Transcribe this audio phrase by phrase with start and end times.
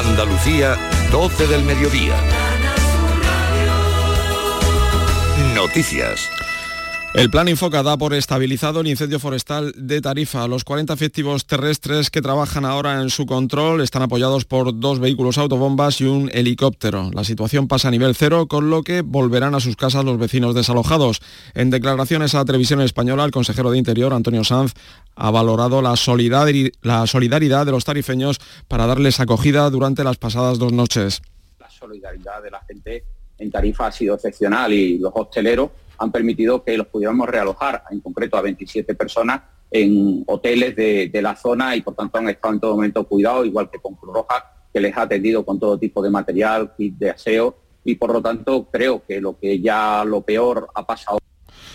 [0.00, 0.78] Andalucía,
[1.12, 2.14] 12 del mediodía.
[5.54, 6.30] Noticias.
[7.12, 10.46] El plan Infoca da por estabilizado el incendio forestal de Tarifa.
[10.46, 15.36] Los 40 efectivos terrestres que trabajan ahora en su control están apoyados por dos vehículos
[15.36, 17.10] autobombas y un helicóptero.
[17.12, 20.54] La situación pasa a nivel cero, con lo que volverán a sus casas los vecinos
[20.54, 21.20] desalojados.
[21.54, 24.74] En declaraciones a la televisión española, el consejero de Interior, Antonio Sanz,
[25.16, 26.46] ha valorado la solidaridad
[27.66, 31.22] de los tarifeños para darles acogida durante las pasadas dos noches.
[31.58, 33.04] La solidaridad de la gente
[33.36, 38.00] en Tarifa ha sido excepcional y los hosteleros han permitido que los pudiéramos realojar, en
[38.00, 42.60] concreto a 27 personas, en hoteles de, la zona y por tanto han estado en
[42.60, 46.02] todo momento cuidados, igual que con Cruz Roja, que les ha atendido con todo tipo
[46.02, 50.22] de material, kit de aseo y por lo tanto creo que lo que ya lo
[50.22, 51.18] peor ha pasado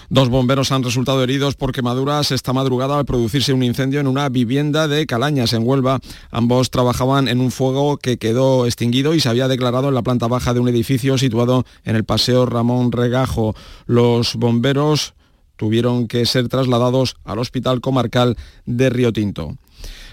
[0.09, 4.29] Dos bomberos han resultado heridos por quemaduras esta madrugada al producirse un incendio en una
[4.29, 5.99] vivienda de Calañas, en Huelva.
[6.31, 10.27] Ambos trabajaban en un fuego que quedó extinguido y se había declarado en la planta
[10.27, 13.55] baja de un edificio situado en el Paseo Ramón Regajo.
[13.87, 15.15] Los bomberos
[15.55, 19.57] tuvieron que ser trasladados al Hospital Comarcal de Río Tinto.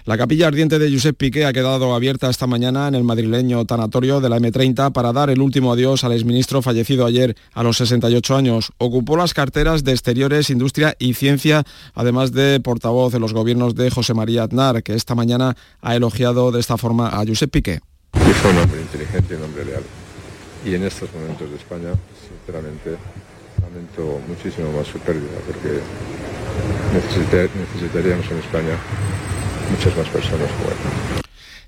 [0.04, 4.20] La capilla ardiente de Josep Piqué ha quedado abierta esta mañana en el madrileño tanatorio
[4.20, 8.34] de la M30 para dar el último adiós al exministro fallecido ayer a los 68
[8.36, 8.72] años.
[8.78, 11.62] Ocupó las carteras de Exteriores, Industria y Ciencia,
[11.94, 16.50] además de portavoz de los gobiernos de José María Aznar, que esta mañana ha elogiado
[16.50, 17.78] de esta forma a Josep Piqué.
[18.10, 19.84] fue un hombre inteligente y un hombre leal.
[20.66, 21.94] Y en estos momentos de España,
[22.28, 22.96] sinceramente,
[23.62, 25.78] lamento muchísimo más su pérdida, porque
[26.92, 28.76] necesitaríamos en España
[29.72, 30.50] muchas más personas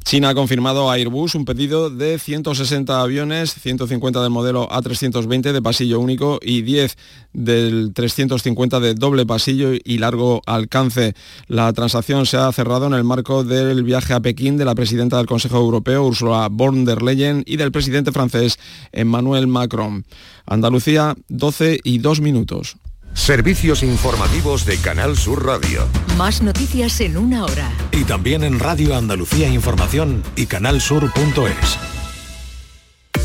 [0.04, 5.62] China ha confirmado a Airbus un pedido de 160 aviones, 150 del modelo A320 de
[5.62, 6.98] pasillo único y 10
[7.32, 11.14] del 350 de doble pasillo y largo alcance.
[11.48, 15.16] La transacción se ha cerrado en el marco del viaje a Pekín de la presidenta
[15.16, 18.58] del Consejo Europeo, Ursula von der Leyen, y del presidente francés,
[18.92, 20.04] Emmanuel Macron.
[20.44, 22.76] Andalucía, 12 y 2 minutos.
[23.14, 25.86] Servicios informativos de Canal Sur Radio.
[26.18, 27.70] Más noticias en una hora.
[27.92, 31.78] Y también en Radio Andalucía Información y canalsur.es.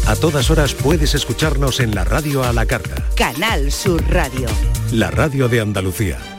[0.08, 3.04] A todas horas puedes escucharnos en la radio a la carta.
[3.16, 4.48] Canal Sur Radio.
[4.92, 6.39] La radio de Andalucía.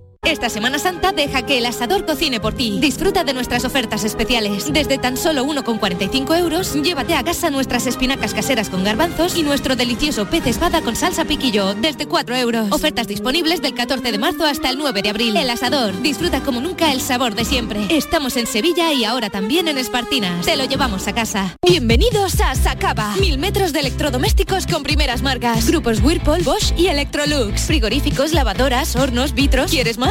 [0.23, 2.77] Esta Semana Santa deja que el asador cocine por ti.
[2.79, 4.71] Disfruta de nuestras ofertas especiales.
[4.71, 9.75] Desde tan solo 1,45 euros, llévate a casa nuestras espinacas caseras con garbanzos y nuestro
[9.75, 12.71] delicioso pez espada con salsa piquillo, desde 4 euros.
[12.71, 15.35] Ofertas disponibles del 14 de marzo hasta el 9 de abril.
[15.35, 15.99] El asador.
[16.03, 17.87] Disfruta como nunca el sabor de siempre.
[17.89, 20.45] Estamos en Sevilla y ahora también en Espartinas.
[20.45, 21.57] Te lo llevamos a casa.
[21.65, 23.15] Bienvenidos a Sacaba.
[23.15, 25.67] Mil metros de electrodomésticos con primeras marcas.
[25.67, 27.63] Grupos Whirlpool, Bosch y Electrolux.
[27.63, 29.71] Frigoríficos, lavadoras, hornos, vitros.
[29.71, 30.10] ¿Quieres más?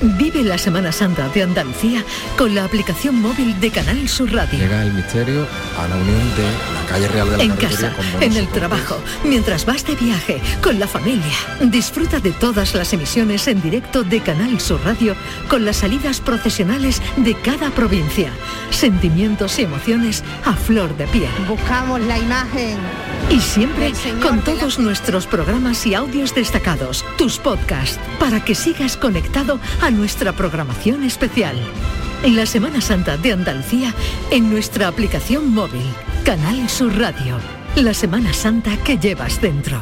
[0.00, 2.04] Vive la Semana Santa de Andalucía
[2.36, 4.58] con la aplicación móvil de Canal Sur Radio.
[4.58, 5.46] Llega el misterio
[5.78, 8.52] a la unión de la calle Real de la En casa, en el Soportes.
[8.52, 11.34] trabajo, mientras vas de viaje, con la familia.
[11.60, 15.14] Disfruta de todas las emisiones en directo de Canal Sur Radio
[15.48, 18.30] con las salidas procesionales de cada provincia.
[18.70, 21.30] Sentimientos y emociones a flor de piel.
[21.48, 22.78] Buscamos la imagen.
[23.30, 28.98] Y siempre con la todos nuestros programas y audios destacados, tus podcasts, para que sigas
[28.98, 31.56] conectado a nuestra programación especial.
[32.22, 33.94] En la Semana Santa de Andalucía,
[34.30, 35.84] en nuestra aplicación móvil,
[36.24, 37.38] Canal Sur Radio.
[37.76, 39.80] La Semana Santa que llevas dentro.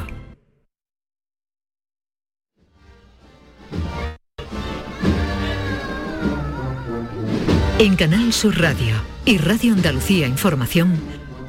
[7.78, 8.94] En Canal Sur Radio
[9.24, 11.00] y Radio Andalucía Información,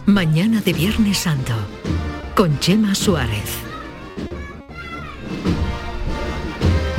[0.05, 1.53] Mañana de Viernes Santo,
[2.35, 3.72] con Chema Suárez.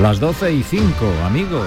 [0.04, 1.64] Las 12 y 5, amigos,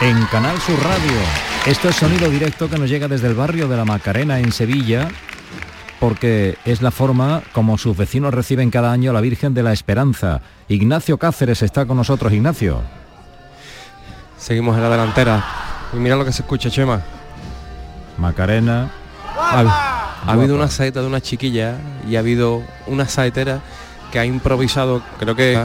[0.00, 1.18] en Canal Sur Radio.
[1.66, 5.08] Esto es sonido directo que nos llega desde el barrio de la Macarena en Sevilla,
[5.98, 9.72] porque es la forma como sus vecinos reciben cada año a la Virgen de la
[9.72, 10.42] Esperanza.
[10.68, 12.82] Ignacio Cáceres está con nosotros, Ignacio.
[14.38, 15.44] Seguimos en la delantera.
[15.92, 17.02] Y mira lo que se escucha, Chema.
[18.16, 18.92] Macarena.
[19.36, 23.60] Ha, ha habido una saeta de una chiquilla y ha habido una saetera
[24.12, 25.60] que ha improvisado, creo que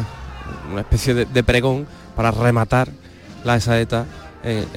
[0.72, 1.86] una especie de, de pregón
[2.18, 2.90] para rematar
[3.46, 4.06] la saeta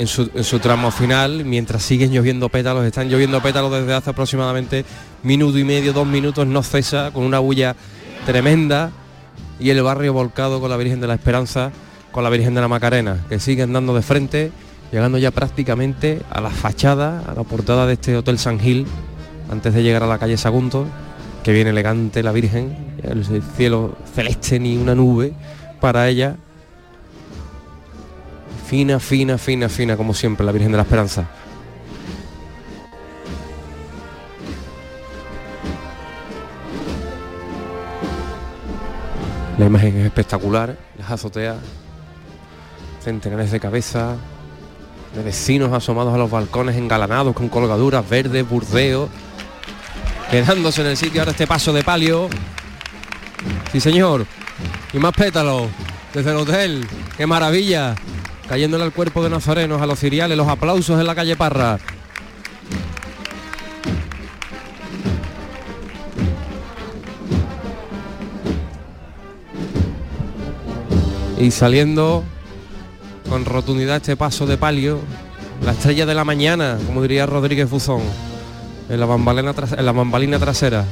[0.06, 4.84] su, en su tramo final, mientras siguen lloviendo pétalos, están lloviendo pétalos desde hace aproximadamente
[5.22, 7.76] minuto y medio, dos minutos, no cesa, con una bulla
[8.26, 8.90] tremenda
[9.58, 11.70] y el barrio volcado con la Virgen de la Esperanza,
[12.12, 14.52] con la Virgen de la Macarena, que siguen dando de frente,
[14.90, 18.86] llegando ya prácticamente a la fachada, a la portada de este Hotel San Gil,
[19.50, 20.86] antes de llegar a la calle Sagunto,
[21.44, 23.24] que viene elegante la Virgen, el
[23.56, 25.32] cielo celeste ni una nube
[25.80, 26.36] para ella.
[28.70, 31.24] Fina, fina, fina, fina, como siempre, la Virgen de la Esperanza.
[39.58, 41.56] La imagen es espectacular, las azoteas,
[43.02, 44.16] centenares de cabezas,
[45.16, 49.10] de vecinos asomados a los balcones engalanados con colgaduras verdes, burdeos,
[50.30, 51.22] quedándose en el sitio.
[51.22, 52.28] Ahora este paso de palio.
[53.72, 54.26] Sí señor,
[54.92, 55.66] y más pétalos.
[56.14, 56.86] Desde el hotel,
[57.16, 57.96] qué maravilla,
[58.50, 61.78] cayéndole al cuerpo de nazarenos, a los ciriales, los aplausos en la calle Parra.
[71.38, 72.24] Y saliendo
[73.28, 74.98] con rotundidad este paso de palio,
[75.64, 78.02] la estrella de la mañana, como diría Rodríguez Buzón,
[78.88, 80.84] en la bambalina, en la bambalina trasera.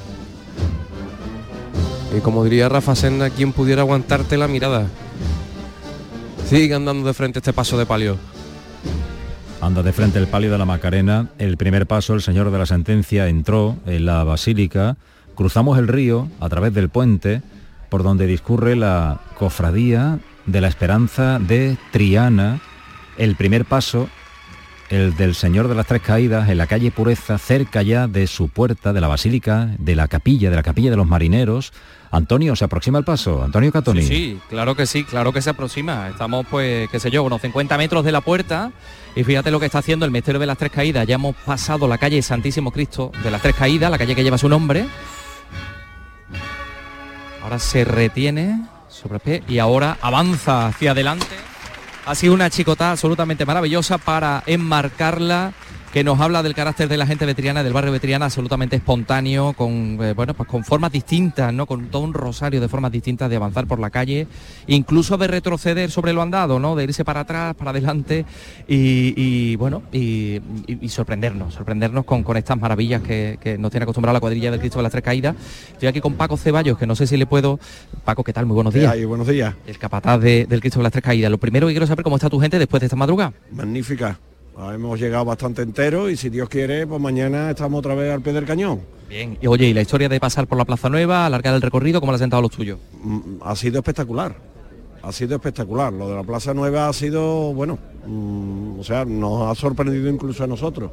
[2.16, 4.86] Y como diría Rafa Senna, quien pudiera aguantarte la mirada.
[6.48, 8.16] Sigue andando de frente este paso de palio.
[9.60, 11.28] Anda de frente el palio de la Macarena.
[11.36, 14.96] El primer paso, el señor de la sentencia entró en la basílica.
[15.34, 17.42] Cruzamos el río a través del puente
[17.90, 22.62] por donde discurre la cofradía de la Esperanza de Triana.
[23.18, 24.08] El primer paso,
[24.88, 28.48] el del Señor de las Tres Caídas, en la calle Pureza, cerca ya de su
[28.48, 31.74] puerta, de la basílica, de la capilla, de la capilla de los marineros.
[32.10, 33.42] Antonio, se aproxima el paso.
[33.42, 34.02] Antonio Catoni.
[34.02, 36.08] Sí, claro que sí, claro que se aproxima.
[36.08, 38.72] Estamos, pues, qué sé yo, unos 50 metros de la puerta
[39.14, 41.06] y fíjate lo que está haciendo el Misterio de las Tres Caídas.
[41.06, 44.38] Ya hemos pasado la calle Santísimo Cristo de las Tres Caídas, la calle que lleva
[44.38, 44.86] su nombre.
[47.42, 51.26] Ahora se retiene sobre pie y ahora avanza hacia adelante.
[52.06, 55.52] Ha sido una chicota absolutamente maravillosa para enmarcarla
[55.92, 59.98] que nos habla del carácter de la gente vetriana, del barrio vetriana, absolutamente espontáneo, con
[60.02, 61.64] eh, bueno, pues con formas distintas, ¿no?
[61.64, 64.26] Con todo un rosario de formas distintas de avanzar por la calle,
[64.66, 66.76] incluso de retroceder sobre lo andado, ¿no?
[66.76, 68.26] De irse para atrás, para adelante
[68.68, 73.70] y, y, bueno, y, y- y sorprendernos, sorprendernos con, con estas maravillas que, que nos
[73.70, 75.34] tiene acostumbrado la cuadrilla del Cristo de las Tres Caídas.
[75.72, 77.58] Estoy aquí con Paco Ceballos, que no sé si le puedo.
[78.04, 78.44] Paco, ¿qué tal?
[78.44, 78.92] Muy buenos ¿Qué días.
[78.92, 79.04] hay?
[79.06, 79.54] Buenos días.
[79.66, 81.30] El capataz de- del Cristo de las Tres Caídas.
[81.30, 83.32] Lo primero que quiero saber cómo está tu gente después de esta madrugada.
[83.50, 84.18] Magnífica.
[84.60, 88.20] Ah, Hemos llegado bastante enteros y si Dios quiere, pues mañana estamos otra vez al
[88.20, 88.80] pie del cañón.
[89.08, 89.38] Bien.
[89.40, 92.10] Y oye, ¿y la historia de pasar por la Plaza Nueva, alargar el recorrido, cómo
[92.12, 92.78] le ha sentado a los tuyos?
[93.02, 94.34] Mm, Ha sido espectacular.
[95.02, 95.92] Ha sido espectacular.
[95.92, 100.42] Lo de la Plaza Nueva ha sido, bueno, mm, o sea, nos ha sorprendido incluso
[100.42, 100.90] a nosotros.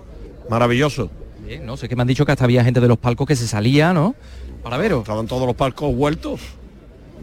[0.50, 1.10] Maravilloso.
[1.46, 3.36] Bien, no sé que me han dicho que hasta había gente de los palcos que
[3.36, 4.16] se salía, ¿no?
[4.64, 5.00] Para veros.
[5.02, 6.40] Estaban todos los palcos vueltos.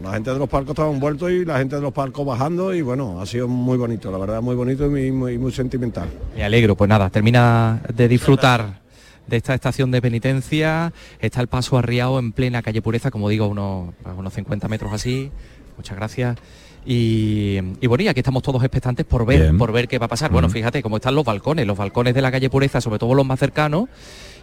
[0.03, 2.81] La gente de los palcos estaban vueltos y la gente de los palcos bajando y
[2.81, 6.09] bueno, ha sido muy bonito, la verdad, muy bonito y muy, muy, muy sentimental.
[6.35, 8.81] Me alegro, pues nada, termina de disfrutar
[9.27, 10.91] de esta estación de penitencia.
[11.19, 14.91] Está el paso arriado en plena calle Pureza, como digo, unos, a unos 50 metros
[14.93, 15.31] así.
[15.77, 16.37] Muchas gracias.
[16.85, 19.57] Y, y bueno, y aquí estamos todos expectantes por ver, Bien.
[19.57, 20.31] por ver qué va a pasar.
[20.31, 20.51] Bueno, Mm.
[20.51, 23.39] fíjate cómo están los balcones, los balcones de la calle Pureza, sobre todo los más
[23.39, 23.87] cercanos,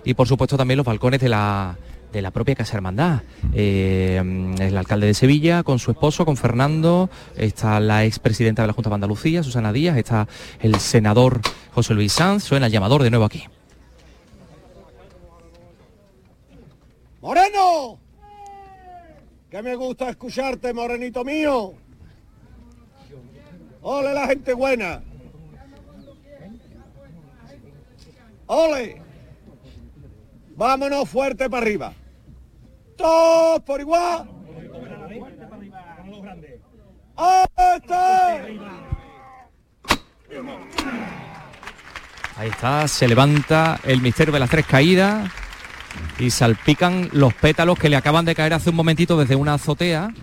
[0.05, 1.77] y por supuesto también los balcones de la
[2.13, 3.23] de la propia Casa Hermandad.
[3.55, 4.21] Eh,
[4.59, 8.91] el alcalde de Sevilla con su esposo, con Fernando, está la expresidenta de la Junta
[8.91, 10.29] de Andalucía, Susana Díaz, está
[10.61, 11.41] el senador
[11.73, 13.45] José Luis Sanz, suena el llamador de nuevo aquí.
[17.21, 17.99] ¡Moreno!
[19.51, 21.75] Que me gusta escucharte, morenito mío.
[23.83, 25.03] ¡Ole la gente buena!
[28.47, 29.03] ¡Ole!
[30.57, 31.95] Vámonos fuerte para arriba.
[33.65, 34.29] Por igual.
[42.37, 45.31] Ahí está, se levanta el misterio de las tres caídas
[46.19, 50.15] y salpican los pétalos que le acaban de caer hace un momentito desde una azotea,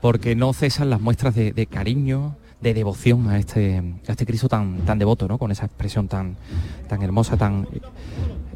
[0.00, 4.48] porque no cesan las muestras de, de cariño, de devoción a este, a este Cristo
[4.48, 5.38] tan, tan devoto, ¿no?
[5.38, 6.36] Con esa expresión tan,
[6.88, 7.66] tan hermosa, tan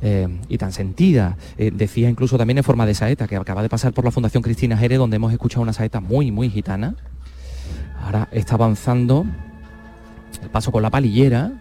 [0.02, 1.37] eh, y tan sentida.
[1.59, 4.42] Eh, decía incluso también en forma de saeta, que acaba de pasar por la Fundación
[4.42, 6.95] Cristina Jerez, donde hemos escuchado una saeta muy, muy gitana.
[8.02, 9.26] Ahora está avanzando
[10.42, 11.52] el paso con la palillera.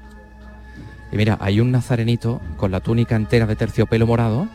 [1.11, 4.47] Y mira, hay un nazarenito con la túnica entera de terciopelo morado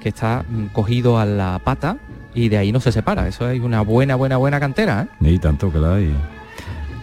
[0.00, 1.98] que está mm, cogido a la pata
[2.34, 3.26] y de ahí no se separa.
[3.26, 5.08] Eso es una buena, buena, buena cantera.
[5.22, 5.32] ¿eh?
[5.32, 6.14] Y tanto que la hay.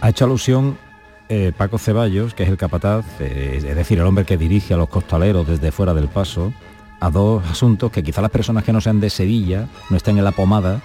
[0.00, 0.78] Ha hecho alusión
[1.28, 4.76] eh, Paco Ceballos, que es el capataz, eh, es decir, el hombre que dirige a
[4.76, 6.52] los costaleros desde fuera del paso,
[7.00, 10.24] a dos asuntos que quizá las personas que no sean de Sevilla, no estén en
[10.24, 10.82] la pomada,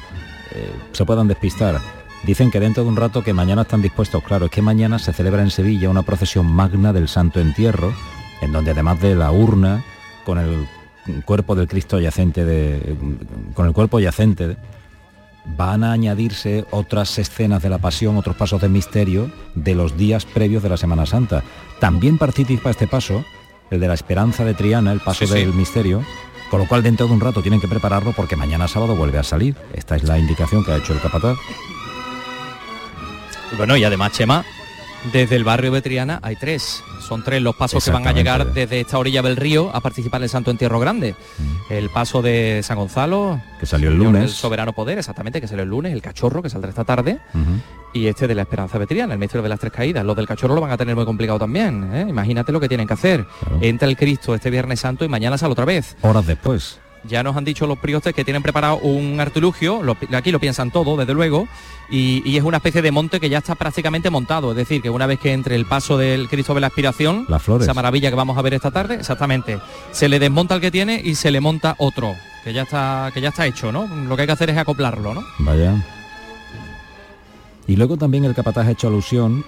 [0.52, 1.80] eh, se puedan despistar.
[2.24, 5.14] Dicen que dentro de un rato que mañana están dispuestos, claro, es que mañana se
[5.14, 7.94] celebra en Sevilla una procesión magna del Santo Entierro,
[8.42, 9.84] en donde además de la urna,
[10.26, 10.68] con el
[11.26, 12.96] cuerpo del Cristo yacente de,
[13.54, 14.58] con el cuerpo yacente
[15.58, 20.26] van a añadirse otras escenas de la pasión, otros pasos de misterio de los días
[20.26, 21.44] previos de la Semana Santa.
[21.80, 23.24] También participa este paso,
[23.72, 25.40] el de la esperanza de Triana, el paso Sí, sí.
[25.40, 26.04] del misterio,
[26.50, 29.24] con lo cual dentro de un rato tienen que prepararlo porque mañana sábado vuelve a
[29.24, 29.56] salir.
[29.74, 31.38] Esta es la indicación que ha hecho el capataz.
[33.58, 34.44] Bueno, y además, Chema,
[35.14, 36.84] desde el barrio de Triana hay tres.
[37.02, 40.20] Son tres los pasos que van a llegar desde esta orilla del río a participar
[40.20, 41.16] en el Santo Entierro Grande.
[41.70, 44.22] El paso de San Gonzalo, Que salió el lunes.
[44.22, 47.20] del Soberano Poder, exactamente, que salió el lunes, el cachorro, que saldrá esta tarde,
[47.94, 50.06] y este de la Esperanza Vetriana, el misterio de las tres caídas.
[50.06, 51.90] Los del cachorro lo van a tener muy complicado también.
[51.94, 52.06] ¿eh?
[52.08, 53.26] Imagínate lo que tienen que hacer.
[53.62, 55.96] Entra el Cristo este Viernes Santo y mañana sale otra vez.
[56.02, 56.80] Horas después.
[57.06, 60.70] Ya nos han dicho los priostes que tienen preparado un artilugio, lo- aquí lo piensan
[60.70, 61.48] todo, desde luego,
[61.90, 64.52] y, y es una especie de monte que ya está prácticamente montado.
[64.52, 67.42] Es decir, que una vez que entre el paso del Cristo de la Aspiración, Las
[67.42, 67.66] flores.
[67.66, 69.60] esa maravilla que vamos a ver esta tarde, exactamente,
[69.92, 73.22] se le desmonta el que tiene y se le monta otro, que ya está, que
[73.22, 73.88] ya está hecho, ¿no?
[73.88, 75.24] Lo que hay que hacer es acoplarlo, ¿no?
[75.40, 75.76] Vaya.
[77.68, 79.46] Y luego también el capataz ha hecho alusión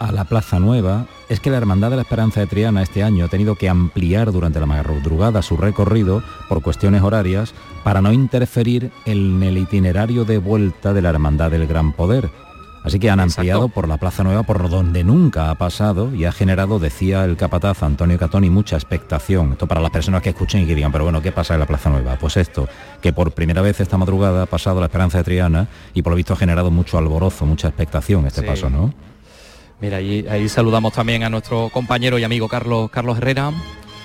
[0.00, 1.06] a la Plaza Nueva.
[1.28, 4.32] Es que la Hermandad de la Esperanza de Triana este año ha tenido que ampliar
[4.32, 7.54] durante la madrugada su recorrido por cuestiones horarias
[7.84, 12.30] para no interferir en el itinerario de vuelta de la Hermandad del Gran Poder.
[12.82, 16.32] Así que han ampliado por la Plaza Nueva por donde nunca ha pasado y ha
[16.32, 19.52] generado, decía el capataz Antonio Catoni, mucha expectación.
[19.52, 21.66] Esto para las personas que escuchen y que digan, pero bueno, ¿qué pasa en la
[21.66, 22.16] Plaza Nueva?
[22.18, 22.66] Pues esto,
[23.02, 26.16] que por primera vez esta madrugada ha pasado la Esperanza de Triana y por lo
[26.16, 28.46] visto ha generado mucho alborozo, mucha expectación este Sí.
[28.46, 28.94] paso, ¿no?
[29.80, 33.50] Mira, ahí, ahí saludamos también a nuestro compañero y amigo Carlos, Carlos Herrera.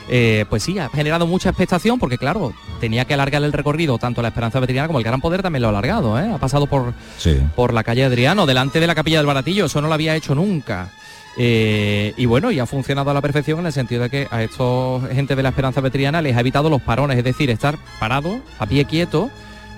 [0.07, 4.21] Eh, pues sí, ha generado mucha expectación porque claro, tenía que alargar el recorrido, tanto
[4.21, 6.29] la Esperanza Veterinaria como el Gran Poder también lo ha alargado, ¿eh?
[6.31, 7.39] ha pasado por, Sí.
[7.55, 10.35] por la calle Adriano, delante de la capilla del Baratillo, eso no lo había hecho
[10.35, 10.89] nunca.
[11.37, 14.43] Eh, y bueno, y ha funcionado a la perfección en el sentido de que a
[14.43, 18.39] estos gente de la Esperanza Vetriana les ha evitado los parones, es decir, estar parado,
[18.59, 19.31] a pie quieto,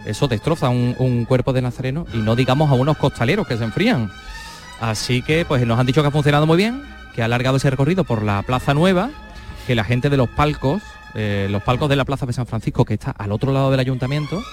[0.06, 3.64] eso destroza un, un cuerpo de nazareno y no digamos a unos costaleros que se
[3.64, 4.12] enfrían.
[4.82, 6.84] Así que pues nos han dicho que ha funcionado muy bien,
[7.16, 9.10] que ha alargado ese recorrido por la Plaza Nueva,
[9.66, 10.84] que la gente de los palcos,
[11.16, 13.80] eh, los palcos de la Plaza de San Francisco, que está al otro lado del
[13.80, 14.44] ayuntamiento,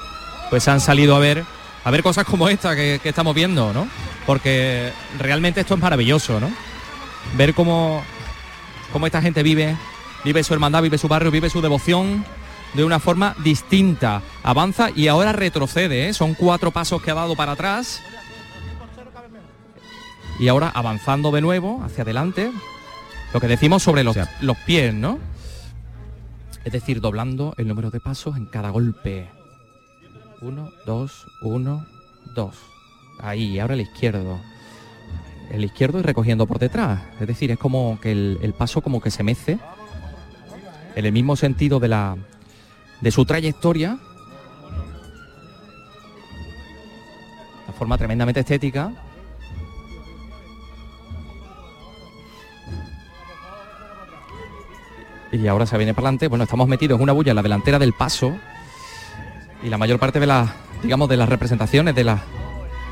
[0.50, 1.44] pues han salido a ver
[1.84, 3.86] a ver cosas como esta que, estamos viendo, ¿no?
[4.26, 6.50] Porque realmente esto es maravilloso, ¿no?
[7.36, 8.02] Ver cómo,
[8.90, 9.76] cómo esta gente vive,
[10.24, 12.24] vive su hermandad, vive su barrio, vive su devoción
[12.72, 14.22] de una forma distinta.
[14.42, 16.14] Avanza y ahora retrocede, ¿eh?
[16.14, 18.02] Son cuatro pasos que ha dado para atrás.
[20.38, 22.50] Y ahora avanzando de nuevo hacia adelante.
[23.32, 25.18] Lo que decimos sobre los, los pies, ¿no?
[26.64, 29.28] Es decir, doblando el número de pasos en cada golpe.
[30.40, 31.86] Uno, dos, uno,
[32.34, 32.56] dos.
[33.20, 34.40] Ahí, ahora el izquierdo.
[35.50, 37.02] El izquierdo y recogiendo por detrás.
[37.20, 39.58] Es decir, es como que el, el paso como que se mece
[40.94, 42.16] en el mismo sentido de la
[43.00, 43.98] de su trayectoria.
[47.66, 48.92] De forma tremendamente estética.
[55.34, 56.28] Y ahora se viene para adelante.
[56.28, 58.36] Bueno, estamos metidos en una bulla en la delantera del paso
[59.62, 60.50] y la mayor parte de las,
[60.82, 62.22] digamos, de las representaciones de la,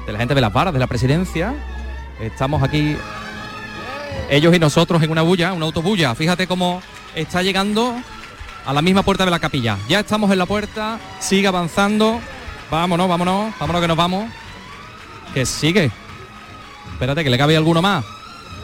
[0.07, 1.55] de la gente de las varas, de la presidencia,
[2.21, 2.97] estamos aquí
[4.29, 6.15] ellos y nosotros en una bulla, una autobulla.
[6.15, 6.83] Fíjate cómo
[7.15, 7.95] está llegando
[8.67, 9.79] a la misma puerta de la capilla.
[9.89, 12.21] Ya estamos en la puerta, sigue avanzando.
[12.71, 14.31] Vámonos, vámonos, vámonos que nos vamos.
[15.35, 15.91] Que sigue.
[16.93, 18.05] Espérate, que le cabe alguno más.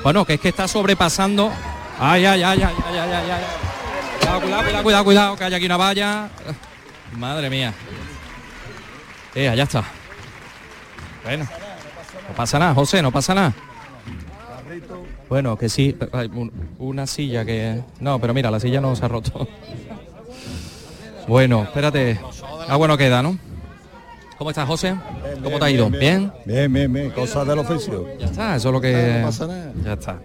[0.03, 1.53] Bueno, que es que está sobrepasando.
[2.01, 3.68] Ay, ay, ay, ay, ay, ay, ay, ay.
[4.29, 6.29] Cuidado, cuidado, cuidado, cuidado, cuidado, que hay aquí una valla.
[7.17, 7.73] Madre mía.
[9.35, 9.85] Eh, allá está.
[11.25, 11.45] Bueno,
[12.29, 13.55] no pasa nada, José, no pasa nada.
[15.29, 17.83] Bueno, que sí, hay un- una silla que...
[18.01, 19.47] No, pero mira, la silla no se ha roto.
[21.27, 22.19] Bueno, espérate.
[22.69, 23.37] Ah, bueno queda, ¿no?
[24.39, 24.95] ¿Cómo estás, José?
[25.43, 25.91] ¿Cómo te ha ido?
[25.91, 26.33] ¿Bien?
[26.47, 27.11] Bien, bien, bien.
[27.11, 28.07] Cosas del oficio.
[28.19, 29.19] Ya está, eso es lo que...
[29.21, 29.73] No pasa nada.
[29.85, 30.19] Ya está.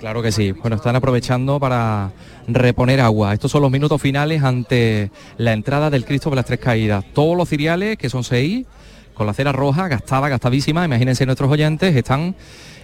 [0.00, 0.52] Claro que sí.
[0.52, 2.10] Bueno, están aprovechando para
[2.48, 3.34] reponer agua.
[3.34, 7.04] Estos son los minutos finales ante la entrada del Cristo de las Tres Caídas.
[7.12, 8.64] Todos los ciriales, que son seis,
[9.12, 12.34] con la cera roja, gastada, gastadísima, imagínense nuestros oyentes, están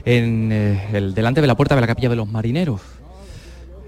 [0.05, 2.83] en eh, el delante de la puerta de la capilla de los marineros.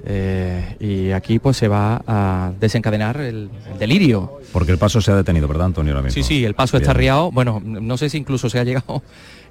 [0.06, 4.40] Eh, y aquí pues se va a desencadenar el, el delirio.
[4.54, 5.92] Porque el paso se ha detenido, ¿verdad, Antonio?
[5.92, 6.14] Ahora mismo?
[6.14, 7.30] Sí, sí, el paso está riado.
[7.30, 9.02] Bueno, no sé si incluso se ha llegado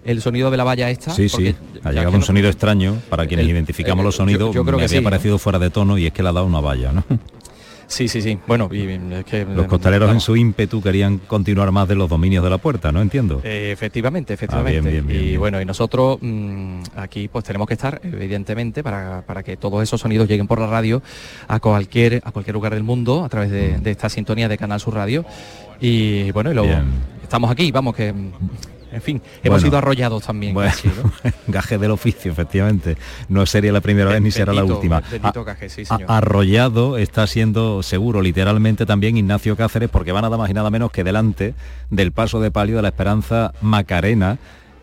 [0.05, 1.11] el sonido de la valla esta.
[1.11, 4.53] Sí, sí, ha llegado no- un sonido extraño para quienes El- identificamos eh, los sonidos.
[4.55, 5.03] yo creo me que había sí.
[5.03, 7.03] parecido fuera de tono y es que le ha dado una valla, ¿no?
[7.89, 8.37] Sí, sí, sí.
[8.45, 9.45] Bueno, y es que...
[9.45, 13.01] Los costaleros en su ímpetu querían continuar más de los dominios de la puerta, ¿no?
[13.01, 13.39] Entiendo.
[13.45, 14.77] eh, efectivamente, efectivamente.
[14.79, 18.83] Ah, bien, bien, bien, y bueno, y nosotros mm, aquí pues tenemos que estar, evidentemente,
[18.83, 21.01] para, para que todos esos sonidos lleguen por la radio
[21.47, 24.81] a cualquier, a cualquier lugar del mundo a través de, de esta sintonía de Canal
[24.81, 25.23] Sur Radio.
[25.79, 26.73] Y bueno, y luego
[27.23, 28.13] estamos aquí, vamos que...
[28.91, 29.59] En fin, hemos Bueno.
[29.65, 30.53] sido arrollados también.
[30.53, 31.31] Bueno, casi, ¿no?
[31.47, 32.97] gaje del oficio, efectivamente.
[33.29, 35.01] No sería la primera vez ni será la última.
[35.11, 36.05] bendito A- gaje, sí, a- señor.
[36.11, 40.91] arrollado está siendo seguro, literalmente también Ignacio Cáceres, porque va nada más y nada menos
[40.91, 41.53] que delante
[41.89, 44.37] del paso de palio de la Esperanza Macarena,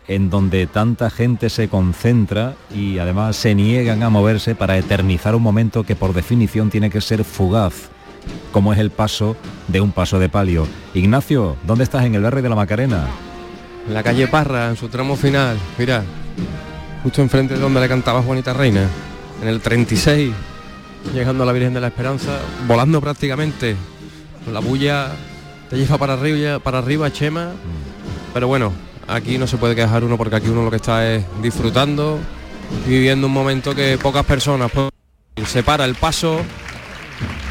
[0.07, 5.41] en donde tanta gente se concentra y además se niegan a moverse para eternizar un
[5.41, 7.89] momento que por definición tiene que ser fugaz
[8.51, 9.35] como es el paso
[9.67, 10.67] de un paso de palio.
[10.95, 13.07] Ignacio, ¿dónde estás en el barrio de la Macarena?
[13.87, 16.03] En la calle Parra, en su tramo final, mira,
[17.03, 18.87] justo enfrente de donde le cantaba Juanita Reina,
[19.41, 20.33] en el 36,
[21.13, 23.75] llegando a la Virgen de la Esperanza, volando prácticamente.
[24.51, 25.11] La bulla
[25.69, 27.51] te lleva para arriba, para arriba, Chema.
[28.33, 28.73] Pero bueno,
[29.07, 32.19] aquí no se puede quejar uno porque aquí uno lo que está es disfrutando
[32.87, 34.89] viviendo un momento que pocas personas pues,
[35.47, 36.41] se para el paso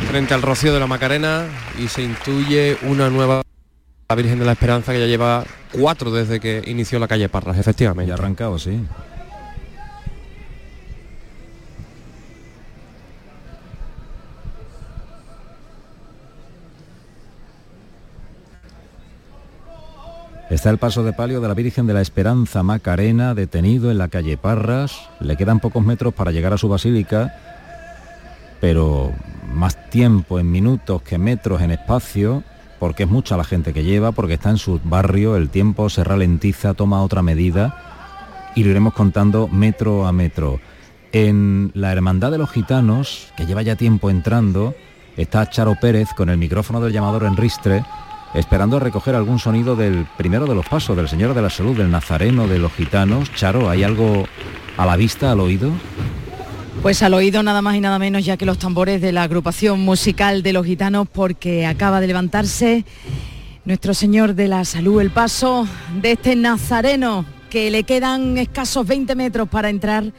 [0.09, 1.47] frente al rocío de la Macarena
[1.79, 3.43] y se intuye una nueva
[4.09, 7.59] la Virgen de la Esperanza que ya lleva cuatro desde que inició la calle Parras,
[7.59, 8.09] efectivamente.
[8.09, 8.85] Ya arrancado, sí.
[20.51, 24.09] Está el paso de palio de la Virgen de la Esperanza Macarena, detenido en la
[24.09, 25.09] calle Parras.
[25.19, 27.35] Le quedan pocos metros para llegar a su basílica,
[28.61, 29.13] pero
[29.53, 32.45] más tiempo en minutos que metros en espacio,
[32.79, 36.05] porque es mucha la gente que lleva, porque está en su barrio, el tiempo se
[36.05, 40.61] ralentiza, toma otra medida y lo iremos contando metro a metro.
[41.13, 44.75] En la Hermandad de los Gitanos, que lleva ya tiempo entrando,
[45.17, 47.85] está Charo Pérez con el micrófono del llamador en ristre,
[48.35, 51.77] esperando a recoger algún sonido del primero de los pasos, del Señor de la Salud,
[51.77, 53.33] del Nazareno de los Gitanos.
[53.35, 54.25] Charo, ¿hay algo
[54.77, 55.71] a la vista, al oído?
[56.85, 59.81] Pues al oído nada más y nada menos ya que los tambores de la agrupación
[59.81, 62.85] musical de los gitanos porque acaba de levantarse
[63.65, 65.67] nuestro Señor de la Salud, el paso
[66.03, 70.13] de este nazareno que le quedan escasos 20 metros para entrar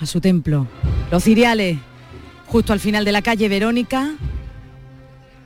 [0.00, 0.66] a su templo.
[1.12, 1.78] Los ciriales,
[2.46, 4.14] justo al final de la calle Verónica,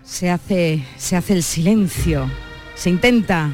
[0.05, 2.31] se hace, se hace el silencio,
[2.75, 3.51] se intenta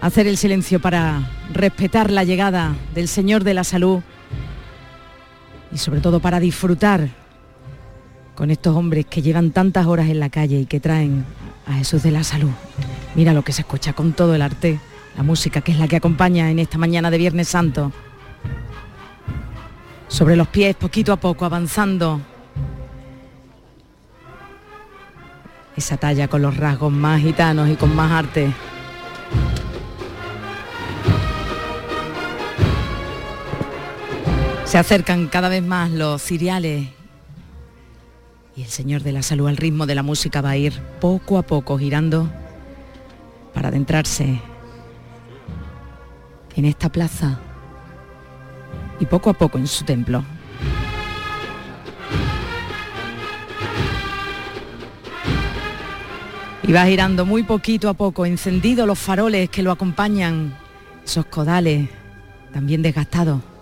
[0.00, 4.02] hacer el silencio para respetar la llegada del Señor de la Salud
[5.72, 7.08] y sobre todo para disfrutar
[8.34, 11.24] con estos hombres que llevan tantas horas en la calle y que traen
[11.66, 12.50] a Jesús de la Salud.
[13.14, 14.78] Mira lo que se escucha con todo el arte,
[15.16, 17.92] la música que es la que acompaña en esta mañana de Viernes Santo.
[20.08, 22.20] Sobre los pies, poquito a poco, avanzando.
[25.76, 28.52] Esa talla con los rasgos más gitanos y con más arte.
[34.66, 36.88] Se acercan cada vez más los cereales
[38.56, 41.38] y el Señor de la Salud al ritmo de la música va a ir poco
[41.38, 42.28] a poco girando
[43.54, 44.40] para adentrarse
[46.56, 47.38] en esta plaza
[48.98, 50.24] y poco a poco en su templo.
[56.64, 60.58] Y va girando muy poquito a poco, encendidos los faroles que lo acompañan,
[61.04, 61.88] esos codales
[62.52, 63.55] también desgastados.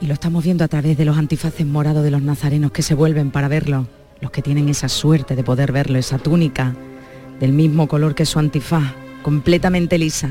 [0.00, 2.94] Y lo estamos viendo a través de los antifaces morados de los nazarenos que se
[2.94, 3.86] vuelven para verlo,
[4.20, 6.74] los que tienen esa suerte de poder verlo, esa túnica
[7.38, 10.30] del mismo color que su antifaz, completamente lisa.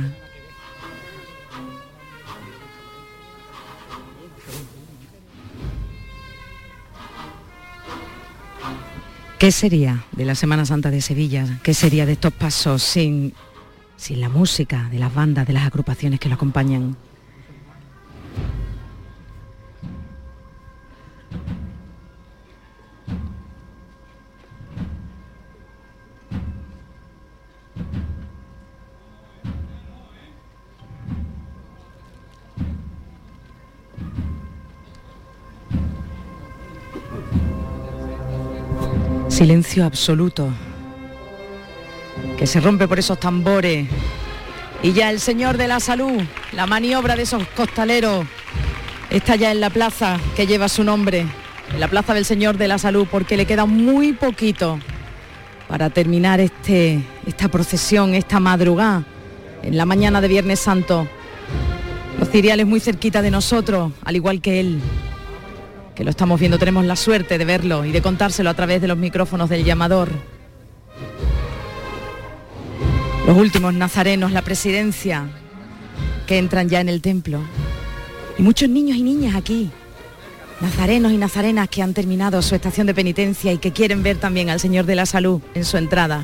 [9.38, 11.60] ¿Qué sería de la Semana Santa de Sevilla?
[11.64, 13.34] ¿Qué sería de estos pasos sin,
[13.96, 16.98] sin la música de las bandas, de las agrupaciones que lo acompañan?
[39.40, 40.50] Silencio absoluto.
[42.38, 43.88] Que se rompe por esos tambores.
[44.84, 46.22] Y ya el Señor de la Salud,
[46.52, 48.26] la maniobra de esos costaleros,
[49.10, 51.26] está ya en la plaza que lleva su nombre,
[51.74, 54.78] en la plaza del Señor de la Salud, porque le queda muy poquito
[55.70, 59.06] para terminar este, esta procesión, esta madrugada,
[59.64, 61.08] en la mañana de Viernes Santo.
[62.20, 64.82] Los ciriales muy cerquita de nosotros, al igual que él,
[66.00, 68.88] que lo estamos viendo, tenemos la suerte de verlo y de contárselo a través de
[68.88, 70.10] los micrófonos del llamador.
[73.28, 75.28] Los últimos nazarenos, la presidencia,
[76.26, 77.42] que entran ya en el templo.
[78.38, 79.72] Y muchos niños y niñas aquí,
[80.62, 84.50] nazarenos y nazarenas que han terminado su estación de penitencia y que quieren ver también
[84.50, 86.24] al Señor de la Salud en su entrada.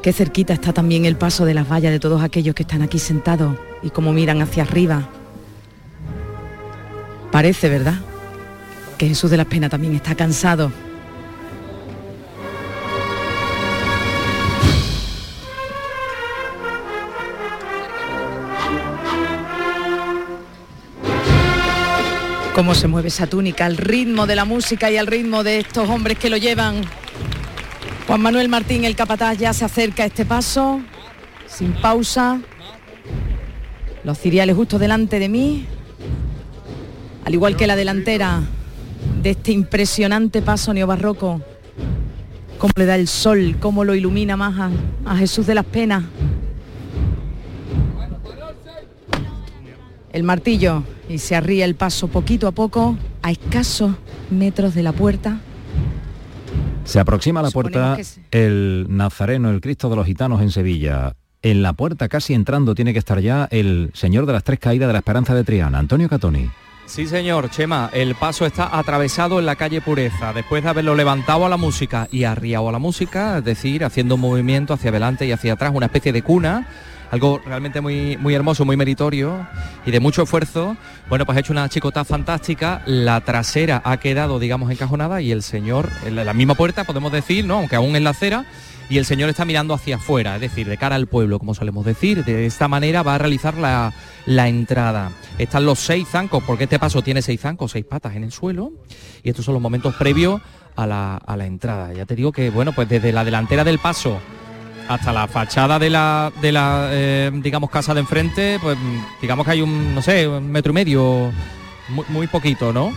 [0.00, 3.00] Qué cerquita está también el paso de las vallas de todos aquellos que están aquí
[3.00, 5.08] sentados y como miran hacia arriba
[7.32, 7.94] Parece, ¿verdad?
[8.98, 10.70] Que Jesús de las Penas también está cansado.
[22.54, 25.88] Cómo se mueve esa túnica al ritmo de la música y al ritmo de estos
[25.88, 26.82] hombres que lo llevan.
[28.06, 30.82] Juan Manuel Martín, el capataz, ya se acerca a este paso,
[31.46, 32.42] sin pausa.
[34.04, 35.66] Los ciriales justo delante de mí,
[37.24, 38.42] al igual que la delantera
[39.22, 41.40] de este impresionante paso neobarroco,
[42.58, 44.72] cómo le da el sol, cómo lo ilumina más
[45.04, 46.04] a, Jesús de las Penas.
[50.12, 53.92] El martillo y se arría el paso poquito a poco a escasos
[54.30, 55.40] metros de la puerta.
[56.84, 57.96] Se aproxima a la puerta
[58.30, 61.14] el Nazareno, el Cristo de los Gitanos en Sevilla.
[61.40, 64.88] En la puerta, casi entrando, tiene que estar ya el Señor de las Tres Caídas
[64.88, 66.48] de la Esperanza de Triana, Antonio Catoni.
[66.86, 71.46] Sí, señor, Chema, el paso está atravesado en la calle Pureza, después de haberlo levantado
[71.46, 75.24] a la música y arriado a la música, es decir, haciendo un movimiento hacia adelante
[75.24, 76.66] y hacia atrás, una especie de cuna,
[77.10, 79.46] algo realmente muy, muy hermoso, muy meritorio
[79.86, 80.76] y de mucho esfuerzo.
[81.08, 85.42] Bueno, pues ha hecho una chicota fantástica, la trasera ha quedado, digamos, encajonada y el
[85.42, 87.58] señor, en la misma puerta, podemos decir, ¿no?
[87.58, 88.44] Aunque aún en la acera,
[88.92, 91.86] y el señor está mirando hacia afuera, es decir, de cara al pueblo, como solemos
[91.86, 92.26] decir.
[92.26, 93.90] De esta manera va a realizar la,
[94.46, 95.12] entrada.
[95.38, 98.70] Están los seis zancos, porque este paso tiene seis zancos, seis patas en el suelo,
[99.22, 100.42] y estos son los momentos previos
[100.76, 101.94] a la, entrada.
[101.94, 104.20] Ya te digo que, bueno, pues desde la delantera del paso
[104.88, 108.76] hasta la fachada de la, de la eh, digamos, casa de enfrente, pues
[109.22, 111.32] digamos que hay un, no sé, un metro y medio,
[112.10, 112.92] muy, poquito, ¿no?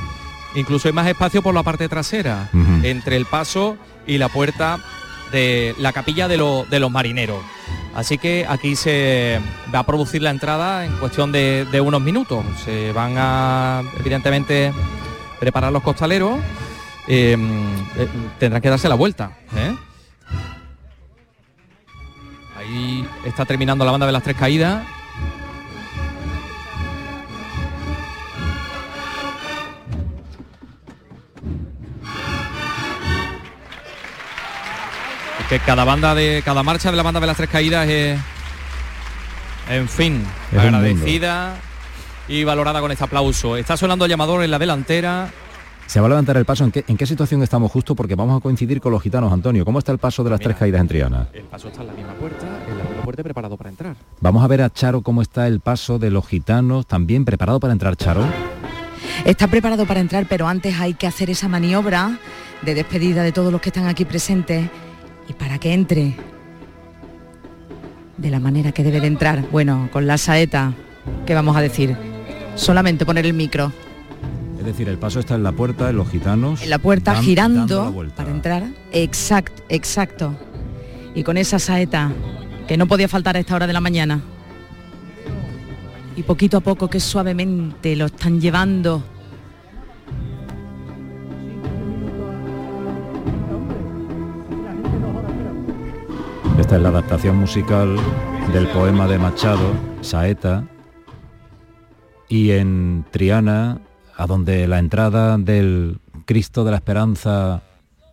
[0.56, 2.50] Incluso hay más espacio por la parte trasera,
[2.84, 4.80] entre el paso y la puerta
[5.32, 7.44] de la capilla de, los marineros.
[7.94, 9.40] Así que aquí se
[9.74, 12.46] va a producir la entrada en cuestión de, unos minutos.
[12.64, 14.74] Se van a, evidentemente,
[15.40, 16.40] preparar los costaleros.
[17.08, 17.66] Em,
[17.98, 18.08] eh,
[18.40, 19.38] tendrán que darse la vuelta.
[19.56, 19.76] ¿eh?
[22.58, 24.86] Ahí está terminando la banda de las tres caídas.
[35.50, 38.20] Que cada banda de cada marcha de la banda de las tres caídas es
[39.70, 41.56] en fin agradecida
[42.28, 45.30] y valorada con este aplauso está sonando el llamador en la delantera
[45.88, 46.64] se va a levantar el paso.
[46.64, 47.96] ¿En qué, ¿En qué situación estamos justo?
[47.96, 49.64] Porque vamos a coincidir con los gitanos, Antonio.
[49.64, 51.28] ¿Cómo está el paso de las tres caídas en Triana?
[51.32, 53.96] El paso está en la misma puerta, en la misma puerta preparado para entrar.
[54.20, 57.72] Vamos a ver a Charo cómo está el paso de los gitanos, también preparado para
[57.72, 58.26] entrar, Charo.
[59.26, 62.18] Está preparado para entrar, pero antes hay que hacer esa maniobra
[62.64, 64.70] de despedida de todos los que están aquí presentes
[65.28, 66.16] y para que entre
[68.18, 70.74] de la manera que debe de entrar, bueno, con la saeta,
[71.26, 71.96] ¿qué vamos a decir?
[72.56, 73.72] Solamente poner el micro.
[74.58, 76.62] Es decir, el paso está en la puerta, en los gitanos.
[76.64, 78.64] En la puerta dan- girando la para entrar.
[78.92, 80.36] Exacto, exacto.
[81.14, 82.12] Y con esa saeta
[82.68, 84.22] que no podía faltar a esta hora de la mañana.
[86.16, 89.04] Y poquito a poco, que suavemente lo están llevando.
[96.76, 97.96] Es la adaptación musical
[98.52, 100.66] del poema de Machado, Saeta.
[102.28, 103.80] Y en Triana,
[104.18, 107.62] a donde la entrada del Cristo de la Esperanza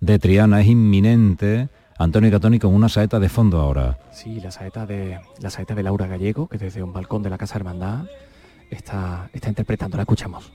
[0.00, 3.98] de Triana es inminente, Antonio Catoni con una saeta de fondo ahora.
[4.12, 7.38] Sí, la saeta de la saeta de Laura Gallego, que desde un balcón de la
[7.38, 8.04] Casa Hermandad
[8.70, 9.96] está, está interpretando.
[9.96, 10.52] La escuchamos.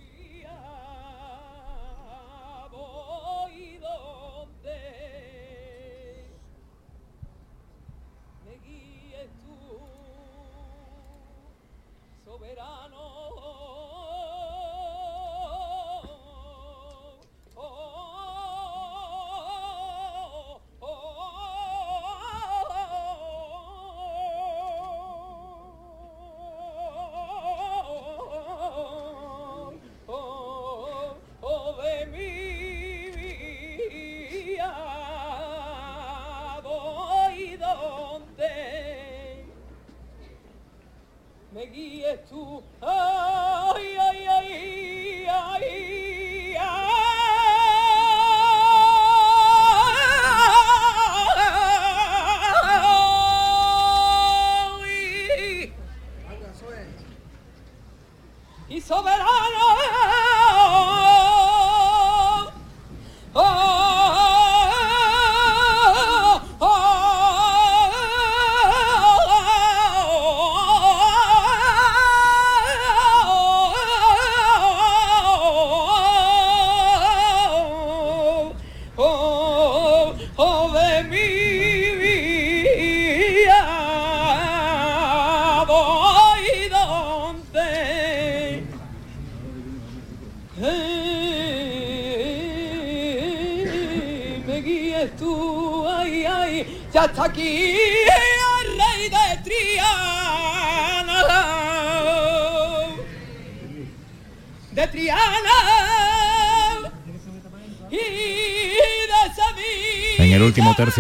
[42.80, 43.37] Tú.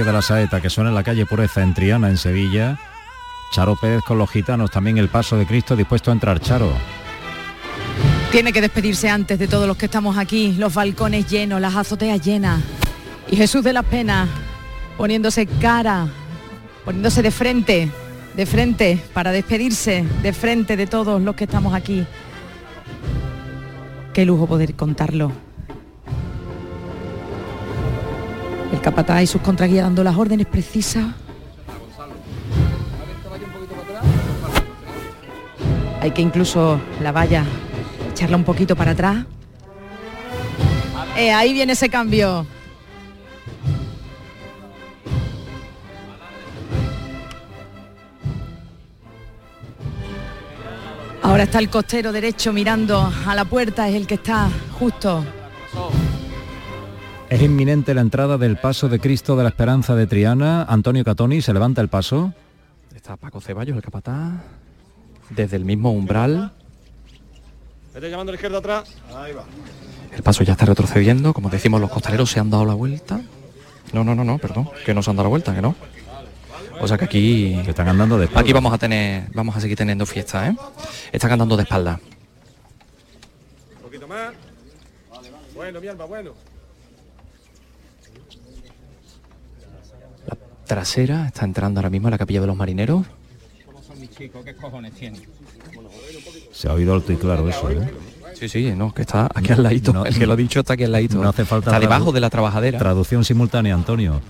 [0.05, 2.77] De la saeta que suena en la calle Pureza en Triana, en Sevilla,
[3.51, 6.71] Charo Pérez con los gitanos, también el paso de Cristo dispuesto a entrar, Charo.
[8.31, 12.21] Tiene que despedirse antes de todos los que estamos aquí, los balcones llenos, las azoteas
[12.21, 12.61] llenas.
[13.29, 14.29] Y Jesús de las Penas
[14.97, 16.07] poniéndose cara,
[16.85, 17.91] poniéndose de frente,
[18.35, 22.05] de frente, para despedirse de frente de todos los que estamos aquí.
[24.13, 25.46] Qué lujo poder contarlo.
[28.87, 31.07] Capataz y sus contraguías dando las órdenes precisas.
[35.99, 37.43] Hay que incluso la valla
[38.09, 39.25] echarla un poquito para atrás.
[41.17, 42.47] Eh, ahí viene ese cambio.
[51.21, 54.47] Ahora está el costero derecho mirando a la puerta, es el que está
[54.79, 55.25] justo.
[57.29, 60.63] Es inminente la entrada del paso de Cristo de la Esperanza de Triana.
[60.63, 62.33] Antonio Catoni se levanta el paso.
[62.95, 64.41] Está Paco Ceballos, el capataz,
[65.29, 66.53] desde el mismo umbral.
[67.93, 68.95] Vete llamando a la izquierda atrás.
[69.13, 69.43] Ahí va.
[70.15, 73.19] El paso ya está retrocediendo, como decimos los costaleros se han dado la vuelta.
[73.91, 75.75] No, no, no, no, perdón, que no se han dado la vuelta, que no.
[76.79, 78.41] O sea que aquí que están andando de espalda.
[78.41, 80.55] Aquí vamos a tener, vamos a seguir teniendo fiesta, ¿eh?
[81.11, 81.99] Están andando de espalda.
[83.75, 84.33] Un poquito más.
[85.53, 86.31] Bueno, mi alma, bueno.
[90.67, 93.05] Trasera está entrando ahora mismo a la capilla de los marineros.
[96.51, 97.89] Se ha oído alto y claro eso, ¿eh?
[98.33, 99.93] Sí, sí, no, que está aquí al ladito.
[99.93, 101.17] No- el que lo ha dicho está aquí al ladito.
[101.17, 102.77] No hace falta Está debajo de la trabajadera.
[102.77, 104.21] Traducción simultánea, Antonio.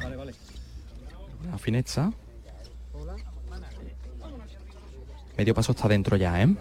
[1.51, 2.11] La fineza.
[5.37, 6.55] Medio paso está dentro ya, ¿eh?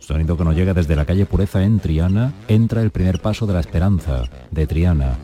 [0.00, 2.32] Sonido que nos llega desde la calle Pureza en Triana.
[2.48, 5.16] Entra el primer paso de la Esperanza de Triana.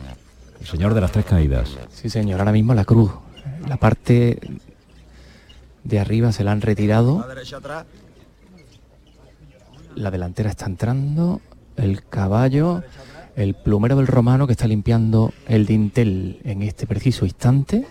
[0.65, 1.77] El Señor de las Tres Caídas.
[1.91, 3.11] Sí, señor, ahora mismo la cruz.
[3.67, 4.39] La parte
[5.83, 7.23] de arriba se la han retirado.
[9.93, 11.39] La delantera está entrando.
[11.77, 12.81] El caballo.
[13.35, 17.85] El plumero del romano que está limpiando el dintel en este preciso instante.